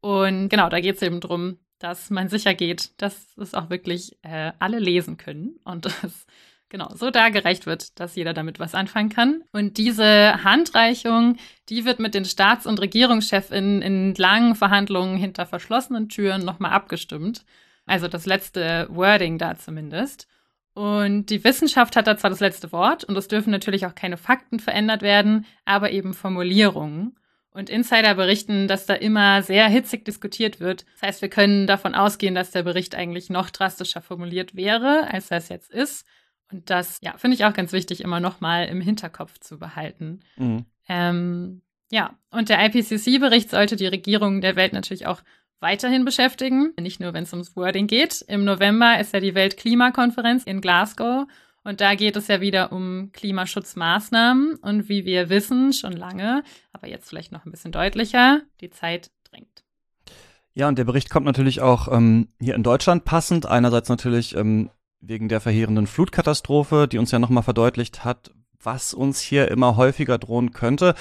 Und 0.00 0.48
genau, 0.48 0.68
da 0.68 0.80
geht 0.80 0.96
es 0.96 1.02
eben 1.02 1.20
darum, 1.20 1.58
dass 1.78 2.10
man 2.10 2.28
sicher 2.28 2.54
geht, 2.54 3.00
dass 3.00 3.36
es 3.36 3.54
auch 3.54 3.70
wirklich 3.70 4.18
äh, 4.22 4.52
alle 4.58 4.78
lesen 4.78 5.16
können 5.16 5.58
und 5.64 5.84
das 6.02 6.26
genau 6.74 6.90
so 6.92 7.12
dargereicht 7.12 7.66
wird, 7.66 8.00
dass 8.00 8.16
jeder 8.16 8.34
damit 8.34 8.58
was 8.58 8.74
anfangen 8.74 9.08
kann. 9.08 9.44
Und 9.52 9.78
diese 9.78 10.42
Handreichung, 10.42 11.36
die 11.68 11.84
wird 11.84 12.00
mit 12.00 12.14
den 12.14 12.24
Staats- 12.24 12.66
und 12.66 12.80
Regierungschefinnen 12.80 13.80
in 13.80 14.12
langen 14.16 14.56
Verhandlungen 14.56 15.16
hinter 15.16 15.46
verschlossenen 15.46 16.08
Türen 16.08 16.44
nochmal 16.44 16.72
abgestimmt. 16.72 17.44
Also 17.86 18.08
das 18.08 18.26
letzte 18.26 18.88
Wording 18.90 19.38
da 19.38 19.56
zumindest. 19.56 20.26
Und 20.72 21.26
die 21.26 21.44
Wissenschaft 21.44 21.94
hat 21.94 22.08
da 22.08 22.16
zwar 22.16 22.30
das 22.30 22.40
letzte 22.40 22.72
Wort 22.72 23.04
und 23.04 23.16
es 23.16 23.28
dürfen 23.28 23.52
natürlich 23.52 23.86
auch 23.86 23.94
keine 23.94 24.16
Fakten 24.16 24.58
verändert 24.58 25.02
werden, 25.02 25.46
aber 25.64 25.92
eben 25.92 26.12
Formulierungen. 26.12 27.16
Und 27.52 27.70
Insider 27.70 28.16
berichten, 28.16 28.66
dass 28.66 28.84
da 28.84 28.94
immer 28.94 29.42
sehr 29.42 29.68
hitzig 29.68 30.04
diskutiert 30.04 30.58
wird. 30.58 30.84
Das 30.94 31.08
heißt, 31.08 31.22
wir 31.22 31.28
können 31.28 31.68
davon 31.68 31.94
ausgehen, 31.94 32.34
dass 32.34 32.50
der 32.50 32.64
Bericht 32.64 32.96
eigentlich 32.96 33.30
noch 33.30 33.50
drastischer 33.50 34.02
formuliert 34.02 34.56
wäre, 34.56 35.06
als 35.12 35.30
er 35.30 35.38
es 35.38 35.48
jetzt 35.50 35.70
ist. 35.70 36.04
Und 36.54 36.70
das, 36.70 37.00
ja, 37.02 37.18
finde 37.18 37.34
ich 37.34 37.44
auch 37.44 37.52
ganz 37.52 37.72
wichtig, 37.72 38.00
immer 38.00 38.20
noch 38.20 38.40
mal 38.40 38.66
im 38.66 38.80
Hinterkopf 38.80 39.40
zu 39.40 39.58
behalten. 39.58 40.20
Mhm. 40.36 40.64
Ähm, 40.88 41.62
Ja, 41.90 42.16
und 42.30 42.48
der 42.48 42.64
IPCC-Bericht 42.64 43.50
sollte 43.50 43.74
die 43.74 43.88
Regierungen 43.88 44.40
der 44.40 44.54
Welt 44.54 44.72
natürlich 44.72 45.06
auch 45.06 45.22
weiterhin 45.60 46.04
beschäftigen, 46.04 46.72
nicht 46.80 47.00
nur 47.00 47.12
wenn 47.12 47.24
es 47.24 47.32
ums 47.32 47.56
Wording 47.56 47.88
geht. 47.88 48.22
Im 48.28 48.44
November 48.44 49.00
ist 49.00 49.12
ja 49.12 49.20
die 49.20 49.34
Weltklimakonferenz 49.34 50.44
in 50.44 50.60
Glasgow 50.60 51.26
und 51.64 51.80
da 51.80 51.96
geht 51.96 52.16
es 52.16 52.28
ja 52.28 52.40
wieder 52.40 52.70
um 52.70 53.10
Klimaschutzmaßnahmen 53.12 54.56
und 54.56 54.88
wie 54.88 55.04
wir 55.04 55.28
wissen, 55.28 55.72
schon 55.72 55.94
lange, 55.94 56.44
aber 56.72 56.86
jetzt 56.88 57.08
vielleicht 57.08 57.32
noch 57.32 57.46
ein 57.46 57.50
bisschen 57.50 57.72
deutlicher, 57.72 58.42
die 58.60 58.70
Zeit 58.70 59.10
drängt. 59.30 59.64
Ja, 60.52 60.68
und 60.68 60.78
der 60.78 60.84
Bericht 60.84 61.10
kommt 61.10 61.26
natürlich 61.26 61.60
auch 61.60 61.88
ähm, 61.90 62.28
hier 62.40 62.54
in 62.54 62.62
Deutschland 62.62 63.04
passend. 63.04 63.44
Einerseits 63.44 63.88
natürlich 63.88 64.36
ähm, 64.36 64.70
wegen 65.06 65.28
der 65.28 65.40
verheerenden 65.40 65.86
Flutkatastrophe, 65.86 66.88
die 66.88 66.98
uns 66.98 67.10
ja 67.10 67.18
nochmal 67.18 67.42
verdeutlicht 67.42 68.04
hat, 68.04 68.30
was 68.62 68.94
uns 68.94 69.20
hier 69.20 69.50
immer 69.50 69.76
häufiger 69.76 70.18
drohen 70.18 70.52
könnte. 70.52 70.94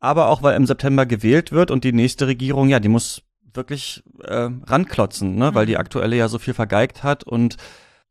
Aber 0.00 0.28
auch, 0.28 0.42
weil 0.42 0.56
im 0.56 0.66
September 0.66 1.06
gewählt 1.06 1.52
wird 1.52 1.70
und 1.70 1.84
die 1.84 1.92
nächste 1.92 2.26
Regierung, 2.26 2.68
ja, 2.68 2.80
die 2.80 2.88
muss 2.88 3.22
wirklich 3.54 4.02
äh, 4.22 4.50
ranklotzen, 4.66 5.36
ne? 5.36 5.50
Mhm. 5.50 5.54
weil 5.54 5.66
die 5.66 5.74
mhm. 5.74 5.80
aktuelle 5.80 6.16
ja 6.16 6.28
so 6.28 6.38
viel 6.38 6.54
vergeigt 6.54 7.02
hat 7.02 7.24
und 7.24 7.56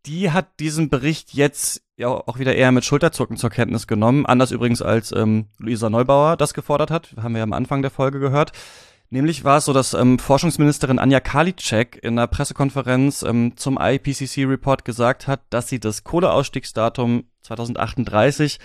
die 0.06 0.32
hat 0.32 0.60
diesen 0.60 0.90
Bericht 0.90 1.34
jetzt 1.34 1.82
ja 1.96 2.10
auch 2.10 2.40
wieder 2.40 2.56
eher 2.56 2.72
mit 2.72 2.84
Schulterzucken 2.84 3.38
zur 3.38 3.50
Kenntnis 3.50 3.88
genommen. 3.88 4.25
Anders 4.25 4.52
übrigens 4.52 4.82
als 4.82 5.12
ähm, 5.12 5.48
Luisa 5.60 5.90
Neubauer 5.90 6.36
das 6.36 6.54
gefordert 6.54 6.92
hat, 6.92 7.16
haben 7.22 7.34
wir 7.34 7.40
ja 7.40 7.44
am 7.44 7.54
Anfang 7.54 7.82
der 7.82 7.92
Folge 7.92 8.20
gehört. 8.20 8.52
Nämlich 9.13 9.43
war 9.43 9.60
es 9.60 9.65
so, 9.65 9.74
dass 9.74 9.93
ähm, 9.93 10.17
Forschungsministerin 10.17 10.98
Anja 10.98 11.20
Karliczek 11.20 12.00
in 12.01 12.17
einer 12.17 12.25
Pressekonferenz 12.25 13.22
ähm, 13.22 13.55
zum 13.55 13.77
IPCC-Report 13.79 14.84
gesagt 14.86 15.27
hat, 15.27 15.41
dass 15.51 15.70
sie 15.70 15.79
das 15.79 16.03
Kohleausstiegsdatum 16.03 17.25
2038 17.43 18.58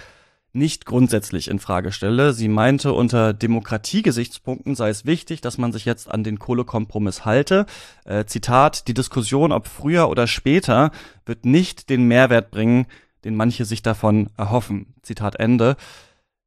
nicht 0.55 0.87
grundsätzlich 0.87 1.49
in 1.49 1.59
Frage 1.59 1.93
stelle. 1.93 2.33
Sie 2.33 2.49
meinte, 2.49 2.95
unter 2.95 3.35
Demokratiegesichtspunkten 3.35 4.75
sei 4.75 4.89
es 4.89 5.05
wichtig, 5.05 5.43
dass 5.43 5.59
man 5.59 5.71
sich 5.71 5.85
jetzt 5.85 6.11
an 6.11 6.25
den 6.25 6.39
Kohlekompromiss 6.39 7.27
halte. 7.27 7.67
Äh, 8.07 8.25
Zitat, 8.25 8.89
die 8.89 8.95
Diskussion, 8.95 9.53
ob 9.53 9.69
früher 9.69 10.09
oder 10.09 10.27
später, 10.27 10.93
wird 11.27 11.45
nicht 11.45 11.91
den 11.91 12.09
Mehrwert 12.09 12.51
bringen, 12.51 12.87
den 13.23 13.37
manche 13.37 13.67
sich 13.67 13.83
davon 13.83 14.31
erhoffen. 14.39 14.95
Zitat 15.03 15.37
Ende. 15.39 15.77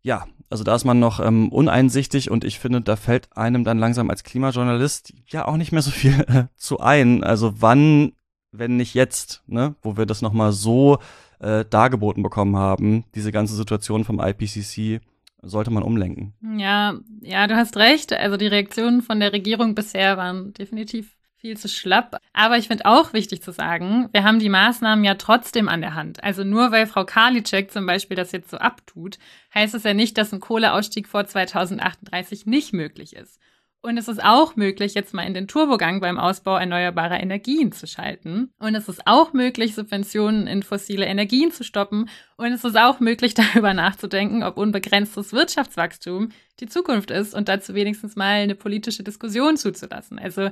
Ja, 0.01 0.25
also 0.51 0.63
da 0.63 0.75
ist 0.75 0.86
man 0.86 1.00
noch 1.00 1.20
ähm, 1.20 1.50
uneinsichtig 1.50 2.29
und 2.29 2.43
ich 2.43 2.60
finde, 2.60 2.81
da 2.81 2.96
fällt 2.96 3.36
einem 3.36 3.63
dann 3.63 3.79
langsam 3.79 4.10
als 4.10 4.24
Klimajournalist 4.24 5.13
ja 5.27 5.48
auch 5.48 5.58
nicht 5.58 5.72
mehr 5.72 5.81
so 5.81 5.91
viel 5.91 6.20
äh, 6.27 6.43
zu 6.55 6.79
ein. 6.79 7.24
Also 7.24 7.62
wann, 7.62 8.12
wenn 8.51 8.77
nicht 8.77 8.93
jetzt, 8.93 9.43
ne, 9.48 9.75
wo 9.81 9.98
wir 9.98 10.05
das 10.05 10.22
nochmal 10.22 10.51
so 10.51 11.00
äh, 11.39 11.65
dargeboten 11.70 12.22
bekommen 12.22 12.58
haben, 12.58 13.05
diese 13.15 13.31
ganze 13.31 13.55
Situation 13.55 14.03
vom 14.03 14.20
IPCC, 14.20 15.01
sollte 15.41 15.72
man 15.72 15.84
umlenken. 15.84 16.34
Ja, 16.58 16.96
ja, 17.22 17.48
du 17.48 17.55
hast 17.55 17.77
recht. 17.77 18.13
Also 18.13 18.38
die 18.38 18.48
Reaktionen 18.48 19.01
von 19.01 19.20
der 19.20 19.34
Regierung 19.34 19.74
bisher 19.74 20.17
waren 20.17 20.53
definitiv 20.53 21.15
viel 21.41 21.57
zu 21.57 21.67
schlapp. 21.67 22.21
Aber 22.33 22.57
ich 22.57 22.67
finde 22.67 22.86
auch 22.86 23.13
wichtig 23.13 23.41
zu 23.41 23.51
sagen, 23.51 24.07
wir 24.12 24.24
haben 24.24 24.39
die 24.39 24.50
Maßnahmen 24.50 25.03
ja 25.03 25.15
trotzdem 25.15 25.67
an 25.67 25.81
der 25.81 25.95
Hand. 25.95 26.24
Also 26.24 26.43
nur 26.43 26.71
weil 26.71 26.88
Frau 26.88 27.03
Karliczek 27.03 27.71
zum 27.71 27.86
Beispiel 27.86 28.15
das 28.15 28.31
jetzt 28.31 28.51
so 28.51 28.57
abtut, 28.57 29.17
heißt 29.53 29.74
es 29.74 29.83
ja 29.83 29.93
nicht, 29.93 30.17
dass 30.17 30.31
ein 30.31 30.39
Kohleausstieg 30.39 31.07
vor 31.07 31.25
2038 31.25 32.45
nicht 32.45 32.74
möglich 32.74 33.15
ist. 33.15 33.39
Und 33.83 33.98
es 33.98 34.07
ist 34.07 34.24
auch 34.24 34.55
möglich, 34.55 34.93
jetzt 34.93 35.12
mal 35.15 35.24
in 35.24 35.33
den 35.33 35.48
Turbogang 35.48 36.01
beim 36.01 36.19
Ausbau 36.19 36.55
erneuerbarer 36.55 37.19
Energien 37.19 37.71
zu 37.71 37.88
schalten. 37.88 38.53
Und 38.60 38.75
es 38.75 38.88
ist 38.88 39.07
auch 39.07 39.33
möglich, 39.33 39.74
Subventionen 39.74 40.45
in 40.45 40.62
fossile 40.62 41.07
Energien 41.07 41.51
zu 41.51 41.63
stoppen. 41.63 42.07
Und 42.38 42.51
es 42.51 42.63
ist 42.63 42.77
auch 42.77 43.00
möglich, 43.00 43.33
darüber 43.55 43.74
nachzudenken, 43.74 44.43
ob 44.43 44.57
unbegrenztes 44.57 45.33
Wirtschaftswachstum 45.33 46.29
die 46.60 46.67
Zukunft 46.67 47.10
ist 47.10 47.33
und 47.33 47.50
dazu 47.50 47.74
wenigstens 47.74 48.15
mal 48.15 48.43
eine 48.43 48.53
politische 48.53 49.01
Diskussion 49.01 49.57
zuzulassen. 49.57 50.19
Also 50.19 50.51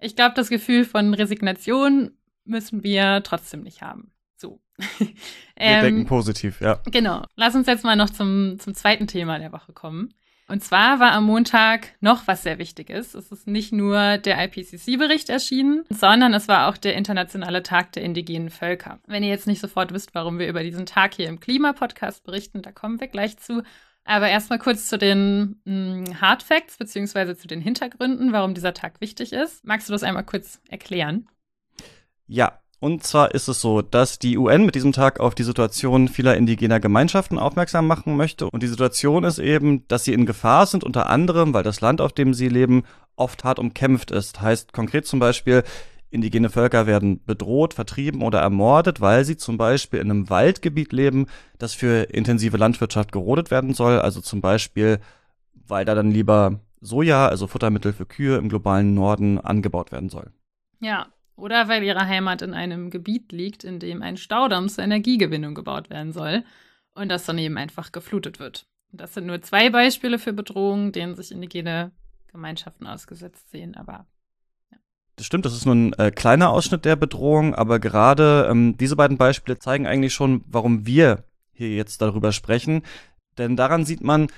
ich 0.00 0.16
glaube, 0.16 0.34
das 0.34 0.48
Gefühl 0.48 0.84
von 0.84 1.14
Resignation 1.14 2.12
müssen 2.44 2.82
wir 2.82 3.22
trotzdem 3.24 3.62
nicht 3.62 3.82
haben. 3.82 4.12
So. 4.36 4.60
wir 4.98 5.08
ähm, 5.56 5.82
denken 5.82 6.06
positiv, 6.06 6.60
ja. 6.60 6.80
Genau. 6.86 7.24
Lass 7.36 7.54
uns 7.54 7.66
jetzt 7.66 7.84
mal 7.84 7.96
noch 7.96 8.10
zum, 8.10 8.58
zum 8.58 8.74
zweiten 8.74 9.06
Thema 9.06 9.38
der 9.38 9.52
Woche 9.52 9.72
kommen. 9.72 10.14
Und 10.48 10.64
zwar 10.64 10.98
war 10.98 11.12
am 11.12 11.24
Montag 11.24 11.88
noch 12.00 12.26
was 12.26 12.42
sehr 12.42 12.58
Wichtiges. 12.58 13.14
Es 13.14 13.30
ist 13.30 13.46
nicht 13.46 13.70
nur 13.70 14.16
der 14.16 14.42
IPCC-Bericht 14.42 15.28
erschienen, 15.28 15.84
sondern 15.90 16.32
es 16.32 16.48
war 16.48 16.68
auch 16.68 16.78
der 16.78 16.96
Internationale 16.96 17.62
Tag 17.62 17.92
der 17.92 18.02
indigenen 18.02 18.48
Völker. 18.48 18.98
Wenn 19.06 19.22
ihr 19.22 19.28
jetzt 19.28 19.46
nicht 19.46 19.60
sofort 19.60 19.92
wisst, 19.92 20.14
warum 20.14 20.38
wir 20.38 20.48
über 20.48 20.62
diesen 20.62 20.86
Tag 20.86 21.14
hier 21.14 21.28
im 21.28 21.38
Klimapodcast 21.38 22.24
berichten, 22.24 22.62
da 22.62 22.72
kommen 22.72 22.98
wir 22.98 23.08
gleich 23.08 23.36
zu. 23.36 23.62
Aber 24.08 24.30
erstmal 24.30 24.58
kurz 24.58 24.88
zu 24.88 24.96
den 24.96 25.60
mh, 25.66 26.06
hm, 26.06 26.20
Hard 26.22 26.42
Facts 26.42 26.78
beziehungsweise 26.78 27.36
zu 27.36 27.46
den 27.46 27.60
Hintergründen, 27.60 28.32
warum 28.32 28.54
dieser 28.54 28.72
Tag 28.72 29.02
wichtig 29.02 29.34
ist. 29.34 29.66
Magst 29.66 29.86
du 29.86 29.92
das 29.92 30.02
einmal 30.02 30.24
kurz 30.24 30.62
erklären? 30.70 31.28
Ja, 32.26 32.58
und 32.80 33.04
zwar 33.04 33.34
ist 33.34 33.48
es 33.48 33.60
so, 33.60 33.82
dass 33.82 34.18
die 34.18 34.38
UN 34.38 34.64
mit 34.64 34.76
diesem 34.76 34.92
Tag 34.92 35.20
auf 35.20 35.34
die 35.34 35.42
Situation 35.42 36.08
vieler 36.08 36.38
indigener 36.38 36.80
Gemeinschaften 36.80 37.38
aufmerksam 37.38 37.86
machen 37.86 38.16
möchte. 38.16 38.48
Und 38.48 38.62
die 38.62 38.68
Situation 38.68 39.24
ist 39.24 39.40
eben, 39.40 39.86
dass 39.88 40.04
sie 40.04 40.14
in 40.14 40.24
Gefahr 40.24 40.64
sind, 40.64 40.84
unter 40.84 41.10
anderem, 41.10 41.52
weil 41.52 41.62
das 41.62 41.82
Land, 41.82 42.00
auf 42.00 42.14
dem 42.14 42.32
sie 42.32 42.48
leben, 42.48 42.84
oft 43.14 43.44
hart 43.44 43.58
umkämpft 43.58 44.10
ist. 44.10 44.40
Heißt 44.40 44.72
konkret 44.72 45.06
zum 45.06 45.18
Beispiel, 45.18 45.64
indigene 46.10 46.50
Völker 46.50 46.86
werden 46.86 47.22
bedroht, 47.24 47.74
vertrieben 47.74 48.22
oder 48.22 48.40
ermordet, 48.40 49.00
weil 49.00 49.24
sie 49.24 49.36
zum 49.36 49.58
Beispiel 49.58 50.00
in 50.00 50.10
einem 50.10 50.30
Waldgebiet 50.30 50.92
leben, 50.92 51.26
das 51.58 51.74
für 51.74 52.04
intensive 52.10 52.56
Landwirtschaft 52.56 53.12
gerodet 53.12 53.50
werden 53.50 53.74
soll. 53.74 54.00
Also 54.00 54.20
zum 54.20 54.40
Beispiel, 54.40 55.00
weil 55.52 55.84
da 55.84 55.94
dann 55.94 56.10
lieber 56.10 56.60
Soja, 56.80 57.28
also 57.28 57.46
Futtermittel 57.46 57.92
für 57.92 58.06
Kühe 58.06 58.36
im 58.36 58.48
globalen 58.48 58.94
Norden, 58.94 59.38
angebaut 59.40 59.92
werden 59.92 60.08
soll. 60.08 60.30
Ja, 60.80 61.08
oder 61.36 61.68
weil 61.68 61.82
ihre 61.82 62.06
Heimat 62.06 62.42
in 62.42 62.54
einem 62.54 62.90
Gebiet 62.90 63.32
liegt, 63.32 63.64
in 63.64 63.78
dem 63.78 64.02
ein 64.02 64.16
Staudamm 64.16 64.68
zur 64.68 64.84
Energiegewinnung 64.84 65.54
gebaut 65.54 65.90
werden 65.90 66.12
soll 66.12 66.44
und 66.94 67.08
das 67.08 67.24
dann 67.26 67.38
eben 67.38 67.58
einfach 67.58 67.92
geflutet 67.92 68.38
wird. 68.40 68.66
Das 68.90 69.14
sind 69.14 69.26
nur 69.26 69.42
zwei 69.42 69.70
Beispiele 69.70 70.18
für 70.18 70.32
Bedrohungen, 70.32 70.92
denen 70.92 71.14
sich 71.14 71.30
indigene 71.30 71.92
Gemeinschaften 72.32 72.86
ausgesetzt 72.86 73.50
sehen, 73.50 73.76
aber 73.76 74.06
das 75.18 75.26
stimmt, 75.26 75.44
das 75.44 75.54
ist 75.54 75.66
nur 75.66 75.74
ein 75.74 75.92
äh, 75.94 76.10
kleiner 76.10 76.50
Ausschnitt 76.50 76.84
der 76.84 76.96
Bedrohung, 76.96 77.54
aber 77.54 77.78
gerade 77.80 78.48
ähm, 78.50 78.76
diese 78.78 78.96
beiden 78.96 79.18
Beispiele 79.18 79.58
zeigen 79.58 79.86
eigentlich 79.86 80.14
schon, 80.14 80.44
warum 80.46 80.86
wir 80.86 81.24
hier 81.52 81.74
jetzt 81.74 82.00
darüber 82.00 82.32
sprechen. 82.32 82.82
Denn 83.36 83.56
daran 83.56 83.84
sieht 83.84 84.02
man, 84.02 84.28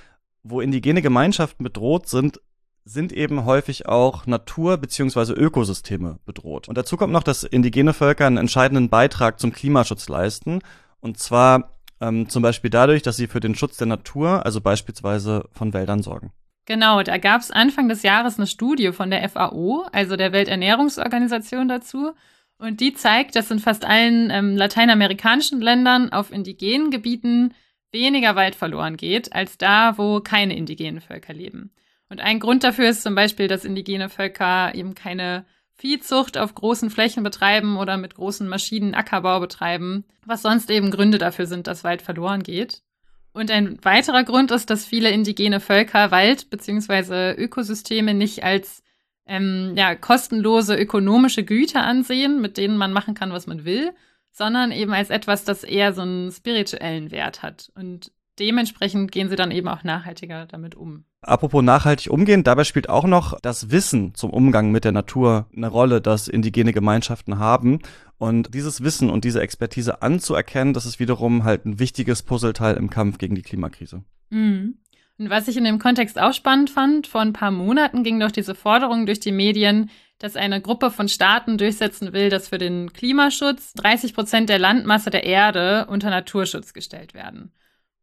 wo 0.42 0.60
indigene 0.60 1.02
Gemeinschaften 1.02 1.64
bedroht 1.64 2.08
sind, 2.08 2.40
sind 2.84 3.12
eben 3.12 3.44
häufig 3.44 3.86
auch 3.86 4.26
Natur- 4.26 4.78
bzw. 4.78 5.32
Ökosysteme 5.34 6.18
bedroht. 6.24 6.66
Und 6.68 6.78
dazu 6.78 6.96
kommt 6.96 7.12
noch, 7.12 7.22
dass 7.22 7.44
indigene 7.44 7.92
Völker 7.92 8.26
einen 8.26 8.38
entscheidenden 8.38 8.88
Beitrag 8.88 9.38
zum 9.38 9.52
Klimaschutz 9.52 10.08
leisten. 10.08 10.60
Und 11.00 11.18
zwar 11.18 11.76
ähm, 12.00 12.28
zum 12.30 12.42
Beispiel 12.42 12.70
dadurch, 12.70 13.02
dass 13.02 13.16
sie 13.16 13.26
für 13.26 13.40
den 13.40 13.54
Schutz 13.54 13.76
der 13.76 13.86
Natur, 13.86 14.46
also 14.46 14.60
beispielsweise 14.62 15.44
von 15.52 15.74
Wäldern 15.74 16.02
sorgen. 16.02 16.32
Genau, 16.70 17.02
da 17.02 17.18
gab 17.18 17.40
es 17.40 17.50
Anfang 17.50 17.88
des 17.88 18.04
Jahres 18.04 18.38
eine 18.38 18.46
Studie 18.46 18.92
von 18.92 19.10
der 19.10 19.28
FAO, 19.28 19.88
also 19.90 20.14
der 20.14 20.30
Welternährungsorganisation 20.30 21.66
dazu. 21.66 22.12
Und 22.58 22.78
die 22.78 22.94
zeigt, 22.94 23.34
dass 23.34 23.50
in 23.50 23.58
fast 23.58 23.84
allen 23.84 24.30
ähm, 24.30 24.56
lateinamerikanischen 24.56 25.60
Ländern 25.60 26.12
auf 26.12 26.30
indigenen 26.30 26.92
Gebieten 26.92 27.54
weniger 27.90 28.36
Wald 28.36 28.54
verloren 28.54 28.96
geht, 28.96 29.32
als 29.32 29.58
da, 29.58 29.98
wo 29.98 30.20
keine 30.20 30.56
indigenen 30.56 31.00
Völker 31.00 31.32
leben. 31.34 31.72
Und 32.08 32.20
ein 32.20 32.38
Grund 32.38 32.62
dafür 32.62 32.88
ist 32.88 33.02
zum 33.02 33.16
Beispiel, 33.16 33.48
dass 33.48 33.64
indigene 33.64 34.08
Völker 34.08 34.72
eben 34.72 34.94
keine 34.94 35.46
Viehzucht 35.74 36.38
auf 36.38 36.54
großen 36.54 36.88
Flächen 36.88 37.24
betreiben 37.24 37.78
oder 37.78 37.96
mit 37.96 38.14
großen 38.14 38.46
Maschinen 38.46 38.94
Ackerbau 38.94 39.40
betreiben, 39.40 40.04
was 40.24 40.42
sonst 40.42 40.70
eben 40.70 40.92
Gründe 40.92 41.18
dafür 41.18 41.46
sind, 41.46 41.66
dass 41.66 41.82
Wald 41.82 42.00
verloren 42.00 42.44
geht. 42.44 42.84
Und 43.32 43.50
ein 43.50 43.78
weiterer 43.84 44.24
Grund 44.24 44.50
ist, 44.50 44.70
dass 44.70 44.84
viele 44.84 45.10
indigene 45.10 45.60
Völker 45.60 46.10
Wald 46.10 46.50
bzw. 46.50 47.32
Ökosysteme 47.32 48.14
nicht 48.14 48.42
als 48.42 48.82
ähm, 49.26 49.74
ja, 49.76 49.94
kostenlose 49.94 50.76
ökonomische 50.76 51.44
Güter 51.44 51.82
ansehen, 51.84 52.40
mit 52.40 52.56
denen 52.56 52.76
man 52.76 52.92
machen 52.92 53.14
kann, 53.14 53.32
was 53.32 53.46
man 53.46 53.64
will, 53.64 53.92
sondern 54.32 54.72
eben 54.72 54.92
als 54.92 55.10
etwas, 55.10 55.44
das 55.44 55.62
eher 55.62 55.92
so 55.92 56.02
einen 56.02 56.32
spirituellen 56.32 57.12
Wert 57.12 57.42
hat. 57.42 57.70
Und 57.76 58.10
dementsprechend 58.40 59.12
gehen 59.12 59.28
sie 59.28 59.36
dann 59.36 59.50
eben 59.50 59.68
auch 59.68 59.84
nachhaltiger 59.84 60.46
damit 60.46 60.74
um. 60.74 61.04
Apropos 61.22 61.62
nachhaltig 61.62 62.10
umgehen, 62.10 62.42
dabei 62.42 62.64
spielt 62.64 62.88
auch 62.88 63.04
noch 63.04 63.38
das 63.40 63.70
Wissen 63.70 64.14
zum 64.14 64.30
Umgang 64.30 64.72
mit 64.72 64.84
der 64.84 64.92
Natur 64.92 65.46
eine 65.54 65.68
Rolle, 65.68 66.00
das 66.00 66.28
indigene 66.28 66.72
Gemeinschaften 66.72 67.38
haben. 67.38 67.80
Und 68.16 68.54
dieses 68.54 68.82
Wissen 68.82 69.10
und 69.10 69.24
diese 69.24 69.40
Expertise 69.40 70.02
anzuerkennen, 70.02 70.72
das 70.72 70.86
ist 70.86 70.98
wiederum 70.98 71.44
halt 71.44 71.66
ein 71.66 71.78
wichtiges 71.78 72.22
Puzzleteil 72.22 72.76
im 72.76 72.90
Kampf 72.90 73.18
gegen 73.18 73.34
die 73.34 73.42
Klimakrise. 73.42 74.02
Mhm. 74.30 74.78
Und 75.18 75.28
was 75.28 75.48
ich 75.48 75.58
in 75.58 75.64
dem 75.64 75.78
Kontext 75.78 76.18
auch 76.18 76.32
spannend 76.32 76.70
fand, 76.70 77.06
vor 77.06 77.20
ein 77.20 77.34
paar 77.34 77.50
Monaten 77.50 78.02
ging 78.02 78.18
doch 78.18 78.30
diese 78.30 78.54
Forderung 78.54 79.04
durch 79.04 79.20
die 79.20 79.32
Medien, 79.32 79.90
dass 80.18 80.34
eine 80.34 80.62
Gruppe 80.62 80.90
von 80.90 81.08
Staaten 81.08 81.58
durchsetzen 81.58 82.14
will, 82.14 82.30
dass 82.30 82.48
für 82.48 82.56
den 82.56 82.92
Klimaschutz 82.94 83.74
30 83.74 84.14
Prozent 84.14 84.48
der 84.48 84.58
Landmasse 84.58 85.10
der 85.10 85.24
Erde 85.24 85.86
unter 85.90 86.08
Naturschutz 86.08 86.72
gestellt 86.72 87.12
werden. 87.12 87.52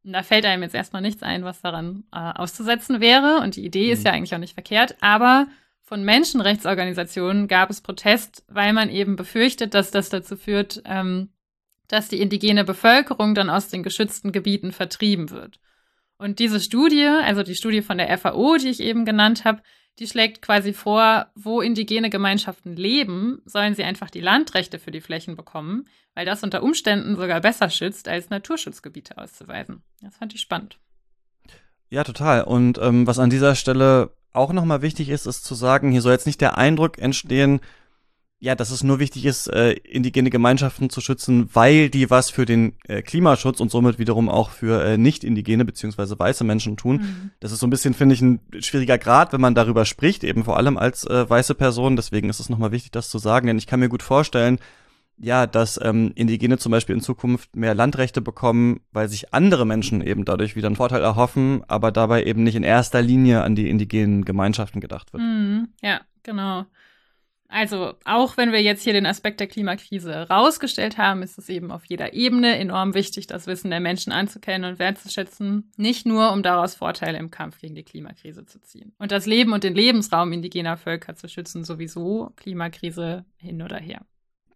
Da 0.09 0.23
fällt 0.23 0.45
einem 0.45 0.63
jetzt 0.63 0.75
erstmal 0.75 1.01
nichts 1.01 1.21
ein, 1.21 1.43
was 1.43 1.61
daran 1.61 2.05
äh, 2.13 2.17
auszusetzen 2.17 3.01
wäre. 3.01 3.39
Und 3.41 3.55
die 3.55 3.65
Idee 3.65 3.87
mhm. 3.87 3.93
ist 3.93 4.05
ja 4.05 4.11
eigentlich 4.13 4.33
auch 4.33 4.39
nicht 4.39 4.53
verkehrt. 4.53 4.95
Aber 5.01 5.47
von 5.83 6.03
Menschenrechtsorganisationen 6.03 7.47
gab 7.47 7.69
es 7.69 7.81
Protest, 7.81 8.43
weil 8.47 8.73
man 8.73 8.89
eben 8.89 9.15
befürchtet, 9.15 9.73
dass 9.73 9.91
das 9.91 10.09
dazu 10.09 10.37
führt, 10.37 10.81
ähm, 10.85 11.29
dass 11.87 12.09
die 12.09 12.21
indigene 12.21 12.63
Bevölkerung 12.63 13.35
dann 13.35 13.49
aus 13.49 13.69
den 13.69 13.83
geschützten 13.83 14.31
Gebieten 14.31 14.71
vertrieben 14.71 15.29
wird. 15.29 15.59
Und 16.17 16.39
diese 16.39 16.59
Studie, 16.59 17.05
also 17.05 17.43
die 17.43 17.55
Studie 17.55 17.81
von 17.81 17.97
der 17.97 18.15
FAO, 18.17 18.57
die 18.57 18.69
ich 18.69 18.79
eben 18.79 19.05
genannt 19.05 19.45
habe, 19.45 19.61
die 19.99 20.07
schlägt 20.07 20.41
quasi 20.41 20.73
vor, 20.73 21.27
wo 21.35 21.61
indigene 21.61 22.09
Gemeinschaften 22.09 22.75
leben, 22.75 23.41
sollen 23.45 23.75
sie 23.75 23.83
einfach 23.83 24.09
die 24.09 24.21
Landrechte 24.21 24.79
für 24.79 24.91
die 24.91 25.01
Flächen 25.01 25.35
bekommen, 25.35 25.87
weil 26.13 26.25
das 26.25 26.43
unter 26.43 26.63
Umständen 26.63 27.15
sogar 27.15 27.41
besser 27.41 27.69
schützt, 27.69 28.07
als 28.07 28.29
Naturschutzgebiete 28.29 29.17
auszuweisen. 29.17 29.83
Das 30.01 30.17
fand 30.17 30.33
ich 30.35 30.41
spannend. 30.41 30.79
Ja, 31.89 32.03
total. 32.03 32.43
Und 32.43 32.77
ähm, 32.79 33.07
was 33.07 33.19
an 33.19 33.29
dieser 33.29 33.55
Stelle 33.55 34.11
auch 34.33 34.53
nochmal 34.53 34.81
wichtig 34.81 35.09
ist, 35.09 35.25
ist 35.25 35.45
zu 35.45 35.55
sagen, 35.55 35.91
hier 35.91 36.01
soll 36.01 36.11
jetzt 36.11 36.27
nicht 36.27 36.41
der 36.41 36.57
Eindruck 36.57 36.99
entstehen, 36.99 37.59
ja, 38.39 38.53
dass 38.53 38.69
es 38.69 38.83
nur 38.83 38.99
wichtig 38.99 39.25
ist, 39.25 39.47
äh, 39.47 39.71
indigene 39.71 40.29
Gemeinschaften 40.29 40.91
zu 40.91 41.01
schützen, 41.01 41.49
weil 41.53 41.89
die 41.89 42.11
was 42.11 42.29
für 42.29 42.45
den 42.45 42.73
äh, 42.87 43.01
Klimaschutz 43.01 43.59
und 43.59 43.71
somit 43.71 43.97
wiederum 43.97 44.29
auch 44.29 44.51
für 44.51 44.83
äh, 44.83 44.97
nicht 44.97 45.23
indigene 45.23 45.65
beziehungsweise 45.65 46.19
weiße 46.19 46.43
Menschen 46.43 46.77
tun. 46.77 46.97
Mhm. 46.97 47.31
Das 47.39 47.51
ist 47.51 47.59
so 47.59 47.67
ein 47.67 47.71
bisschen, 47.71 47.95
finde 47.95 48.13
ich, 48.13 48.21
ein 48.21 48.39
schwieriger 48.59 48.99
Grad, 48.99 49.33
wenn 49.33 49.41
man 49.41 49.55
darüber 49.55 49.85
spricht, 49.85 50.23
eben 50.23 50.43
vor 50.43 50.57
allem 50.57 50.77
als 50.77 51.03
äh, 51.05 51.27
weiße 51.27 51.55
Person. 51.55 51.95
Deswegen 51.95 52.29
ist 52.29 52.39
es 52.39 52.49
nochmal 52.49 52.71
wichtig, 52.71 52.91
das 52.91 53.09
zu 53.09 53.17
sagen, 53.17 53.47
denn 53.47 53.57
ich 53.57 53.65
kann 53.65 53.79
mir 53.79 53.89
gut 53.89 54.03
vorstellen, 54.03 54.59
ja, 55.19 55.47
dass 55.47 55.79
ähm, 55.83 56.11
Indigene 56.13 56.59
zum 56.59 56.71
Beispiel 56.71 56.95
in 56.95 57.01
Zukunft 57.01 57.55
mehr 57.55 57.73
Landrechte 57.73 58.21
bekommen, 58.21 58.81
weil 58.91 59.09
sich 59.09 59.33
andere 59.33 59.65
Menschen 59.65 60.01
eben 60.01 60.25
dadurch 60.25 60.55
wieder 60.55 60.67
einen 60.67 60.75
Vorteil 60.75 61.01
erhoffen, 61.01 61.63
aber 61.67 61.91
dabei 61.91 62.23
eben 62.23 62.43
nicht 62.43 62.55
in 62.55 62.61
erster 62.61 63.01
Linie 63.01 63.41
an 63.41 63.55
die 63.55 63.67
indigenen 63.67 64.25
Gemeinschaften 64.25 64.79
gedacht 64.79 65.11
wird. 65.13 65.23
Mhm, 65.23 65.69
ja, 65.81 66.01
genau. 66.21 66.65
Also 67.49 67.93
auch 68.03 68.35
wenn 68.35 68.51
wir 68.51 68.61
jetzt 68.61 68.83
hier 68.83 68.93
den 68.93 69.05
Aspekt 69.05 69.39
der 69.39 69.47
Klimakrise 69.47 70.27
rausgestellt 70.29 70.97
haben, 70.97 71.23
ist 71.23 71.37
es 71.37 71.49
eben 71.49 71.71
auf 71.71 71.85
jeder 71.85 72.13
Ebene 72.13 72.57
enorm 72.57 72.93
wichtig, 72.93 73.27
das 73.27 73.47
Wissen 73.47 73.71
der 73.71 73.79
Menschen 73.79 74.11
anzukennen 74.11 74.69
und 74.69 74.79
wertzuschätzen, 74.79 75.71
nicht 75.77 76.05
nur 76.05 76.31
um 76.33 76.43
daraus 76.43 76.75
Vorteile 76.75 77.17
im 77.17 77.31
Kampf 77.31 77.59
gegen 77.59 77.75
die 77.75 77.83
Klimakrise 77.83 78.45
zu 78.45 78.61
ziehen. 78.61 78.93
Und 78.99 79.11
das 79.11 79.25
Leben 79.25 79.53
und 79.53 79.63
den 79.63 79.75
Lebensraum 79.75 80.33
indigener 80.33 80.77
Völker 80.77 81.15
zu 81.15 81.29
schützen, 81.29 81.63
sowieso 81.63 82.31
Klimakrise 82.35 83.25
hin 83.37 83.61
oder 83.61 83.77
her. 83.77 84.01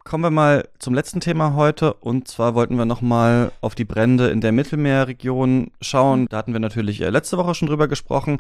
Kommen 0.03 0.23
wir 0.23 0.31
mal 0.31 0.67
zum 0.79 0.95
letzten 0.95 1.19
Thema 1.19 1.53
heute 1.53 1.93
und 1.93 2.27
zwar 2.27 2.55
wollten 2.55 2.75
wir 2.75 2.85
nochmal 2.85 3.51
auf 3.61 3.75
die 3.75 3.85
Brände 3.85 4.29
in 4.29 4.41
der 4.41 4.51
Mittelmeerregion 4.51 5.71
schauen. 5.79 6.25
Da 6.27 6.37
hatten 6.37 6.53
wir 6.53 6.59
natürlich 6.59 7.01
äh, 7.01 7.09
letzte 7.09 7.37
Woche 7.37 7.53
schon 7.53 7.67
drüber 7.67 7.87
gesprochen, 7.87 8.39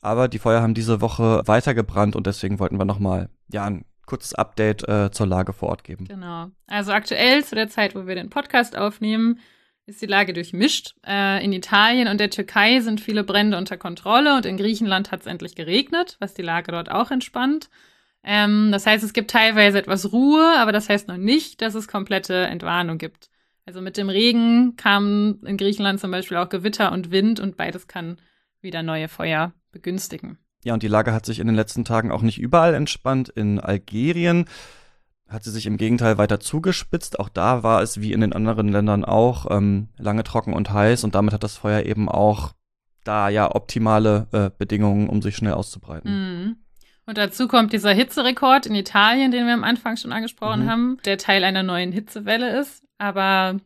aber 0.00 0.28
die 0.28 0.38
Feuer 0.38 0.62
haben 0.62 0.74
diese 0.74 1.00
Woche 1.00 1.42
weitergebrannt 1.46 2.16
und 2.16 2.26
deswegen 2.26 2.58
wollten 2.58 2.78
wir 2.78 2.84
nochmal 2.84 3.28
ja, 3.48 3.64
ein 3.64 3.84
kurzes 4.06 4.34
Update 4.34 4.88
äh, 4.88 5.10
zur 5.10 5.26
Lage 5.26 5.52
vor 5.52 5.68
Ort 5.68 5.84
geben. 5.84 6.06
Genau. 6.06 6.50
Also 6.66 6.92
aktuell 6.92 7.44
zu 7.44 7.54
der 7.54 7.68
Zeit, 7.68 7.94
wo 7.94 8.06
wir 8.06 8.14
den 8.14 8.30
Podcast 8.30 8.76
aufnehmen, 8.76 9.40
ist 9.86 10.02
die 10.02 10.06
Lage 10.06 10.32
durchmischt. 10.32 10.94
Äh, 11.06 11.44
in 11.44 11.52
Italien 11.52 12.08
und 12.08 12.18
der 12.18 12.30
Türkei 12.30 12.80
sind 12.80 13.00
viele 13.00 13.24
Brände 13.24 13.56
unter 13.56 13.76
Kontrolle 13.76 14.36
und 14.36 14.46
in 14.46 14.56
Griechenland 14.56 15.12
hat 15.12 15.20
es 15.20 15.26
endlich 15.26 15.54
geregnet, 15.54 16.16
was 16.18 16.34
die 16.34 16.42
Lage 16.42 16.72
dort 16.72 16.90
auch 16.90 17.10
entspannt. 17.10 17.68
Ähm, 18.24 18.70
das 18.72 18.86
heißt, 18.86 19.04
es 19.04 19.12
gibt 19.12 19.30
teilweise 19.30 19.78
etwas 19.78 20.12
Ruhe, 20.12 20.54
aber 20.58 20.72
das 20.72 20.88
heißt 20.88 21.06
noch 21.06 21.16
nicht, 21.16 21.62
dass 21.62 21.74
es 21.74 21.86
komplette 21.86 22.34
Entwarnung 22.34 22.98
gibt. 22.98 23.30
Also 23.64 23.80
mit 23.80 23.96
dem 23.96 24.08
Regen 24.08 24.76
kamen 24.76 25.40
in 25.44 25.56
Griechenland 25.56 26.00
zum 26.00 26.10
Beispiel 26.10 26.36
auch 26.36 26.48
Gewitter 26.48 26.92
und 26.92 27.10
Wind 27.10 27.40
und 27.40 27.56
beides 27.56 27.86
kann 27.86 28.18
wieder 28.60 28.82
neue 28.82 29.08
Feuer 29.08 29.52
begünstigen. 29.76 30.38
Ja, 30.64 30.72
und 30.72 30.82
die 30.82 30.88
Lage 30.88 31.12
hat 31.12 31.26
sich 31.26 31.38
in 31.38 31.46
den 31.46 31.54
letzten 31.54 31.84
Tagen 31.84 32.10
auch 32.10 32.22
nicht 32.22 32.38
überall 32.38 32.74
entspannt. 32.74 33.28
In 33.28 33.60
Algerien 33.60 34.46
hat 35.28 35.44
sie 35.44 35.50
sich 35.50 35.66
im 35.66 35.76
Gegenteil 35.76 36.16
weiter 36.16 36.40
zugespitzt. 36.40 37.20
Auch 37.20 37.28
da 37.28 37.62
war 37.62 37.82
es 37.82 38.00
wie 38.00 38.12
in 38.12 38.22
den 38.22 38.32
anderen 38.32 38.68
Ländern 38.68 39.04
auch 39.04 39.46
ähm, 39.50 39.88
lange 39.98 40.24
trocken 40.24 40.54
und 40.54 40.72
heiß 40.72 41.04
und 41.04 41.14
damit 41.14 41.34
hat 41.34 41.42
das 41.42 41.56
Feuer 41.56 41.82
eben 41.82 42.08
auch 42.08 42.52
da 43.04 43.28
ja 43.28 43.54
optimale 43.54 44.26
äh, 44.32 44.50
Bedingungen, 44.56 45.08
um 45.08 45.20
sich 45.22 45.36
schnell 45.36 45.52
auszubreiten. 45.52 46.10
Mhm. 46.10 46.56
Und 47.06 47.18
dazu 47.18 47.46
kommt 47.46 47.72
dieser 47.72 47.92
Hitzerekord 47.92 48.66
in 48.66 48.74
Italien, 48.74 49.30
den 49.30 49.46
wir 49.46 49.54
am 49.54 49.62
Anfang 49.62 49.96
schon 49.96 50.12
angesprochen 50.12 50.64
mhm. 50.64 50.70
haben, 50.70 50.98
der 51.04 51.18
Teil 51.18 51.44
einer 51.44 51.62
neuen 51.62 51.92
Hitzewelle 51.92 52.58
ist. 52.58 52.82
Aber 52.98 53.60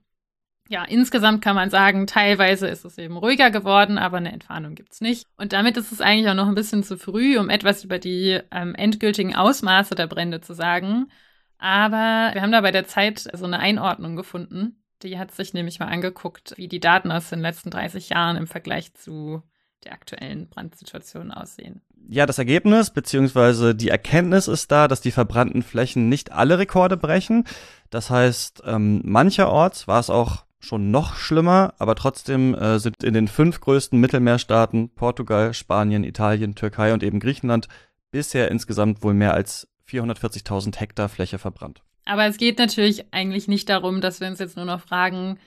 ja, 0.70 0.85
insgesamt 0.85 1.42
kann 1.42 1.56
man 1.56 1.68
sagen, 1.68 2.06
teilweise 2.06 2.68
ist 2.68 2.85
es 2.85 2.96
eben 2.96 3.16
ruhiger 3.16 3.50
geworden, 3.50 3.98
aber 3.98 4.18
eine 4.18 4.30
Entwarnung 4.30 4.76
gibt's 4.76 5.00
nicht. 5.00 5.26
Und 5.37 5.52
damit 5.52 5.76
ist 5.76 5.90
es 5.90 6.00
eigentlich 6.00 6.28
auch 6.30 6.35
noch 6.35 6.46
ein 6.46 6.54
bisschen 6.54 6.85
zu 6.85 6.96
früh, 6.96 7.37
um 7.38 7.50
etwas 7.50 7.83
über 7.83 7.98
die 7.98 8.38
ähm, 8.52 8.76
endgültigen 8.76 9.35
Ausmaße 9.35 9.96
der 9.96 10.06
Brände 10.06 10.40
zu 10.40 10.54
sagen. 10.54 11.11
Aber 11.59 12.30
wir 12.35 12.40
haben 12.40 12.52
da 12.52 12.61
bei 12.61 12.70
der 12.70 12.87
Zeit 12.87 13.28
so 13.33 13.44
eine 13.46 13.59
Einordnung 13.59 14.14
gefunden. 14.14 14.80
Die 15.02 15.18
hat 15.18 15.33
sich 15.33 15.54
nämlich 15.54 15.80
mal 15.80 15.88
angeguckt, 15.88 16.54
wie 16.56 16.68
die 16.68 16.78
Daten 16.78 17.11
aus 17.11 17.30
den 17.30 17.40
letzten 17.40 17.70
30 17.70 18.11
Jahren 18.11 18.37
im 18.37 18.46
Vergleich 18.46 18.94
zu 18.94 19.42
der 19.83 19.92
aktuellen 19.92 20.48
Brandsituation 20.48 21.33
aussehen 21.33 21.83
ja, 22.09 22.26
das 22.26 22.38
Ergebnis 22.38 22.90
beziehungsweise 22.90 23.74
die 23.74 23.88
Erkenntnis 23.88 24.48
ist 24.48 24.72
da, 24.72 24.88
dass 24.88 25.00
die 25.00 25.12
verbrannten 25.12 25.62
Flächen 25.62 26.09
nicht 26.09 26.33
alle 26.33 26.59
Rekorde 26.59 26.96
brechen. 26.96 27.44
Das 27.90 28.11
heißt, 28.11 28.62
ähm, 28.66 29.02
mancherorts 29.04 29.87
war 29.87 30.00
es 30.00 30.11
auch 30.11 30.44
schon 30.61 30.90
noch 30.90 31.16
schlimmer, 31.16 31.75
aber 31.79 31.94
trotzdem 31.96 32.55
äh, 32.55 32.79
sind 32.79 33.03
in 33.03 33.14
den 33.14 33.29
fünf 33.29 33.61
größten 33.61 33.99
Mittelmeerstaaten 33.99 34.90
Portugal, 34.90 35.55
Spanien, 35.55 36.05
Italien, 36.05 36.55
Türkei 36.55 36.92
und 36.92 37.03
eben 37.03 37.18
Griechenland 37.18 37.66
bisher 38.11 38.51
insgesamt 38.51 39.03
wohl 39.03 39.14
mehr 39.14 39.35
als 39.35 39.68
440.000 39.88 40.79
Hektar 40.79 41.09
Fläche 41.09 41.38
verbrannt. 41.38 41.83
Aber 42.05 42.27
es 42.27 42.37
geht 42.37 42.59
natürlich 42.59 43.12
eigentlich 43.12 43.49
nicht 43.49 43.68
darum, 43.68 44.01
dass 44.01 44.20
wir 44.20 44.29
uns 44.29 44.38
jetzt 44.38 44.57
nur 44.57 44.66
noch 44.66 44.81
fragen, 44.81 45.38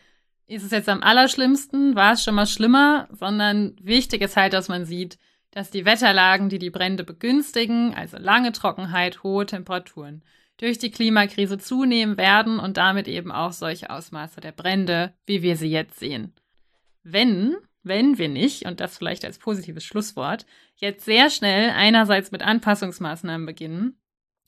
ist 0.47 0.63
es 0.63 0.71
jetzt 0.71 0.89
am 0.89 1.03
allerschlimmsten, 1.03 1.95
war 1.95 2.13
es 2.13 2.23
schon 2.23 2.35
mal 2.35 2.45
schlimmer, 2.45 3.07
sondern 3.11 3.75
wichtig 3.81 4.21
ist 4.21 4.35
halt, 4.35 4.53
dass 4.53 4.67
man 4.67 4.85
sieht, 4.85 5.17
dass 5.51 5.69
die 5.69 5.85
Wetterlagen, 5.85 6.49
die 6.49 6.59
die 6.59 6.69
Brände 6.69 7.03
begünstigen, 7.03 7.93
also 7.93 8.17
lange 8.17 8.51
Trockenheit, 8.51 9.23
hohe 9.23 9.45
Temperaturen, 9.45 10.23
durch 10.57 10.77
die 10.77 10.91
Klimakrise 10.91 11.57
zunehmen 11.57 12.17
werden 12.17 12.59
und 12.59 12.77
damit 12.77 13.07
eben 13.07 13.31
auch 13.31 13.51
solche 13.51 13.89
Ausmaße 13.89 14.41
der 14.41 14.51
Brände, 14.51 15.13
wie 15.25 15.41
wir 15.41 15.57
sie 15.57 15.69
jetzt 15.69 15.99
sehen. 15.99 16.33
Wenn, 17.03 17.55
wenn 17.81 18.17
wir 18.17 18.29
nicht, 18.29 18.65
und 18.65 18.79
das 18.79 18.97
vielleicht 18.97 19.25
als 19.25 19.39
positives 19.39 19.83
Schlusswort, 19.83 20.45
jetzt 20.75 21.05
sehr 21.05 21.29
schnell 21.29 21.71
einerseits 21.71 22.31
mit 22.31 22.41
Anpassungsmaßnahmen 22.41 23.45
beginnen 23.45 23.99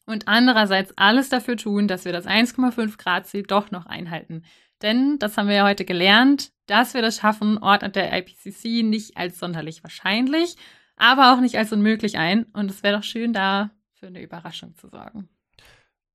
und 0.05 0.27
andererseits 0.27 0.97
alles 0.97 1.29
dafür 1.29 1.57
tun, 1.57 1.87
dass 1.87 2.05
wir 2.05 2.13
das 2.13 2.27
1,5 2.27 2.97
Grad 2.97 3.27
Ziel 3.27 3.43
doch 3.43 3.71
noch 3.71 3.85
einhalten. 3.85 4.43
Denn, 4.81 5.19
das 5.19 5.37
haben 5.37 5.47
wir 5.47 5.55
ja 5.55 5.67
heute 5.67 5.85
gelernt, 5.85 6.51
dass 6.67 6.93
wir 6.93 7.01
das 7.01 7.17
schaffen, 7.17 7.57
ordnet 7.57 7.95
der 7.95 8.15
IPCC 8.17 8.83
nicht 8.83 9.17
als 9.17 9.39
sonderlich 9.39 9.83
wahrscheinlich, 9.83 10.57
aber 10.95 11.33
auch 11.33 11.39
nicht 11.39 11.57
als 11.57 11.71
unmöglich 11.71 12.17
ein. 12.17 12.43
Und 12.53 12.69
es 12.69 12.83
wäre 12.83 12.97
doch 12.97 13.03
schön, 13.03 13.33
da 13.33 13.71
für 13.93 14.07
eine 14.07 14.21
Überraschung 14.21 14.75
zu 14.75 14.87
sorgen. 14.89 15.29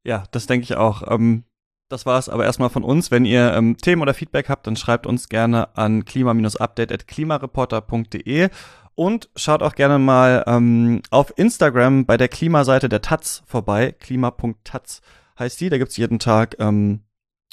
Ja, 0.05 0.25
das 0.31 0.47
denke 0.47 0.65
ich 0.65 0.77
auch. 0.77 1.03
Ähm, 1.11 1.45
das 1.89 2.07
war 2.07 2.19
es 2.19 2.29
aber 2.29 2.45
erstmal 2.45 2.71
von 2.71 2.85
uns. 2.85 3.11
Wenn 3.11 3.25
ihr 3.25 3.53
ähm, 3.53 3.77
Themen 3.77 4.03
oder 4.03 4.15
Feedback 4.15 4.49
habt, 4.49 4.65
dann 4.67 4.77
schreibt 4.77 5.07
uns 5.07 5.29
gerne 5.29 5.77
an 5.77 6.05
klima-update.klimareporter.de 6.05 8.51
und 8.95 9.29
schaut 9.35 9.63
auch 9.63 9.75
gerne 9.75 9.99
mal 9.99 10.45
ähm, 10.47 11.03
auf 11.11 11.33
Instagram 11.37 12.07
bei 12.07 12.17
der 12.17 12.29
Klimaseite 12.29 12.89
der 12.89 13.03
Taz 13.03 13.43
vorbei. 13.47 13.93
Klima.taz 13.99 15.01
heißt 15.39 15.61
die. 15.61 15.69
Da 15.69 15.79
gibt's 15.79 15.97
jeden 15.97 16.21
Tag 16.21 16.57
ähm, 16.61 17.01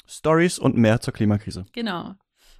Stories 0.06 0.58
und 0.58 0.76
mehr 0.76 1.00
zur 1.00 1.14
Klimakrise. 1.14 1.66
Genau. 1.72 2.14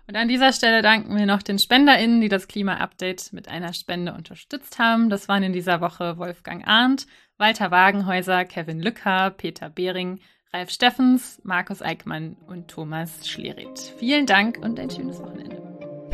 Und 0.09 0.17
an 0.17 0.27
dieser 0.27 0.55
Stelle 0.55 0.81
danken 0.81 1.15
wir 1.19 1.27
noch 1.27 1.43
den 1.43 1.59
SpenderInnen, 1.59 2.23
die 2.23 2.31
das 2.31 2.49
Klima-Update 2.49 3.35
mit 3.35 3.49
einer 3.49 3.75
Spende 3.75 4.15
unterstützt 4.15 4.79
haben. 4.79 5.11
Das 5.11 5.29
waren 5.29 5.43
in 5.43 5.53
dieser 5.53 5.83
Woche 5.83 6.17
Wolfgang 6.17 6.67
Arndt, 6.67 7.07
Walter 7.37 7.71
Wagenhäuser, 7.71 8.47
Kevin 8.47 8.81
Lücker, 8.81 9.31
Peter 9.37 9.69
Behring, 9.69 10.21
Ralf 10.51 10.71
Steffens, 10.71 11.43
Markus 11.45 11.83
Eickmann 11.83 12.39
und 12.47 12.69
Thomas 12.69 13.29
Schlerit. 13.29 13.79
Vielen 13.99 14.25
Dank 14.25 14.59
und 14.63 14.81
ein 14.81 14.89
schönes 14.89 15.21
Wochenende. 15.21 15.61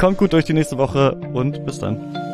Kommt 0.00 0.18
gut 0.18 0.32
durch 0.32 0.44
die 0.44 0.54
nächste 0.54 0.76
Woche 0.76 1.12
und 1.32 1.64
bis 1.64 1.78
dann. 1.78 2.33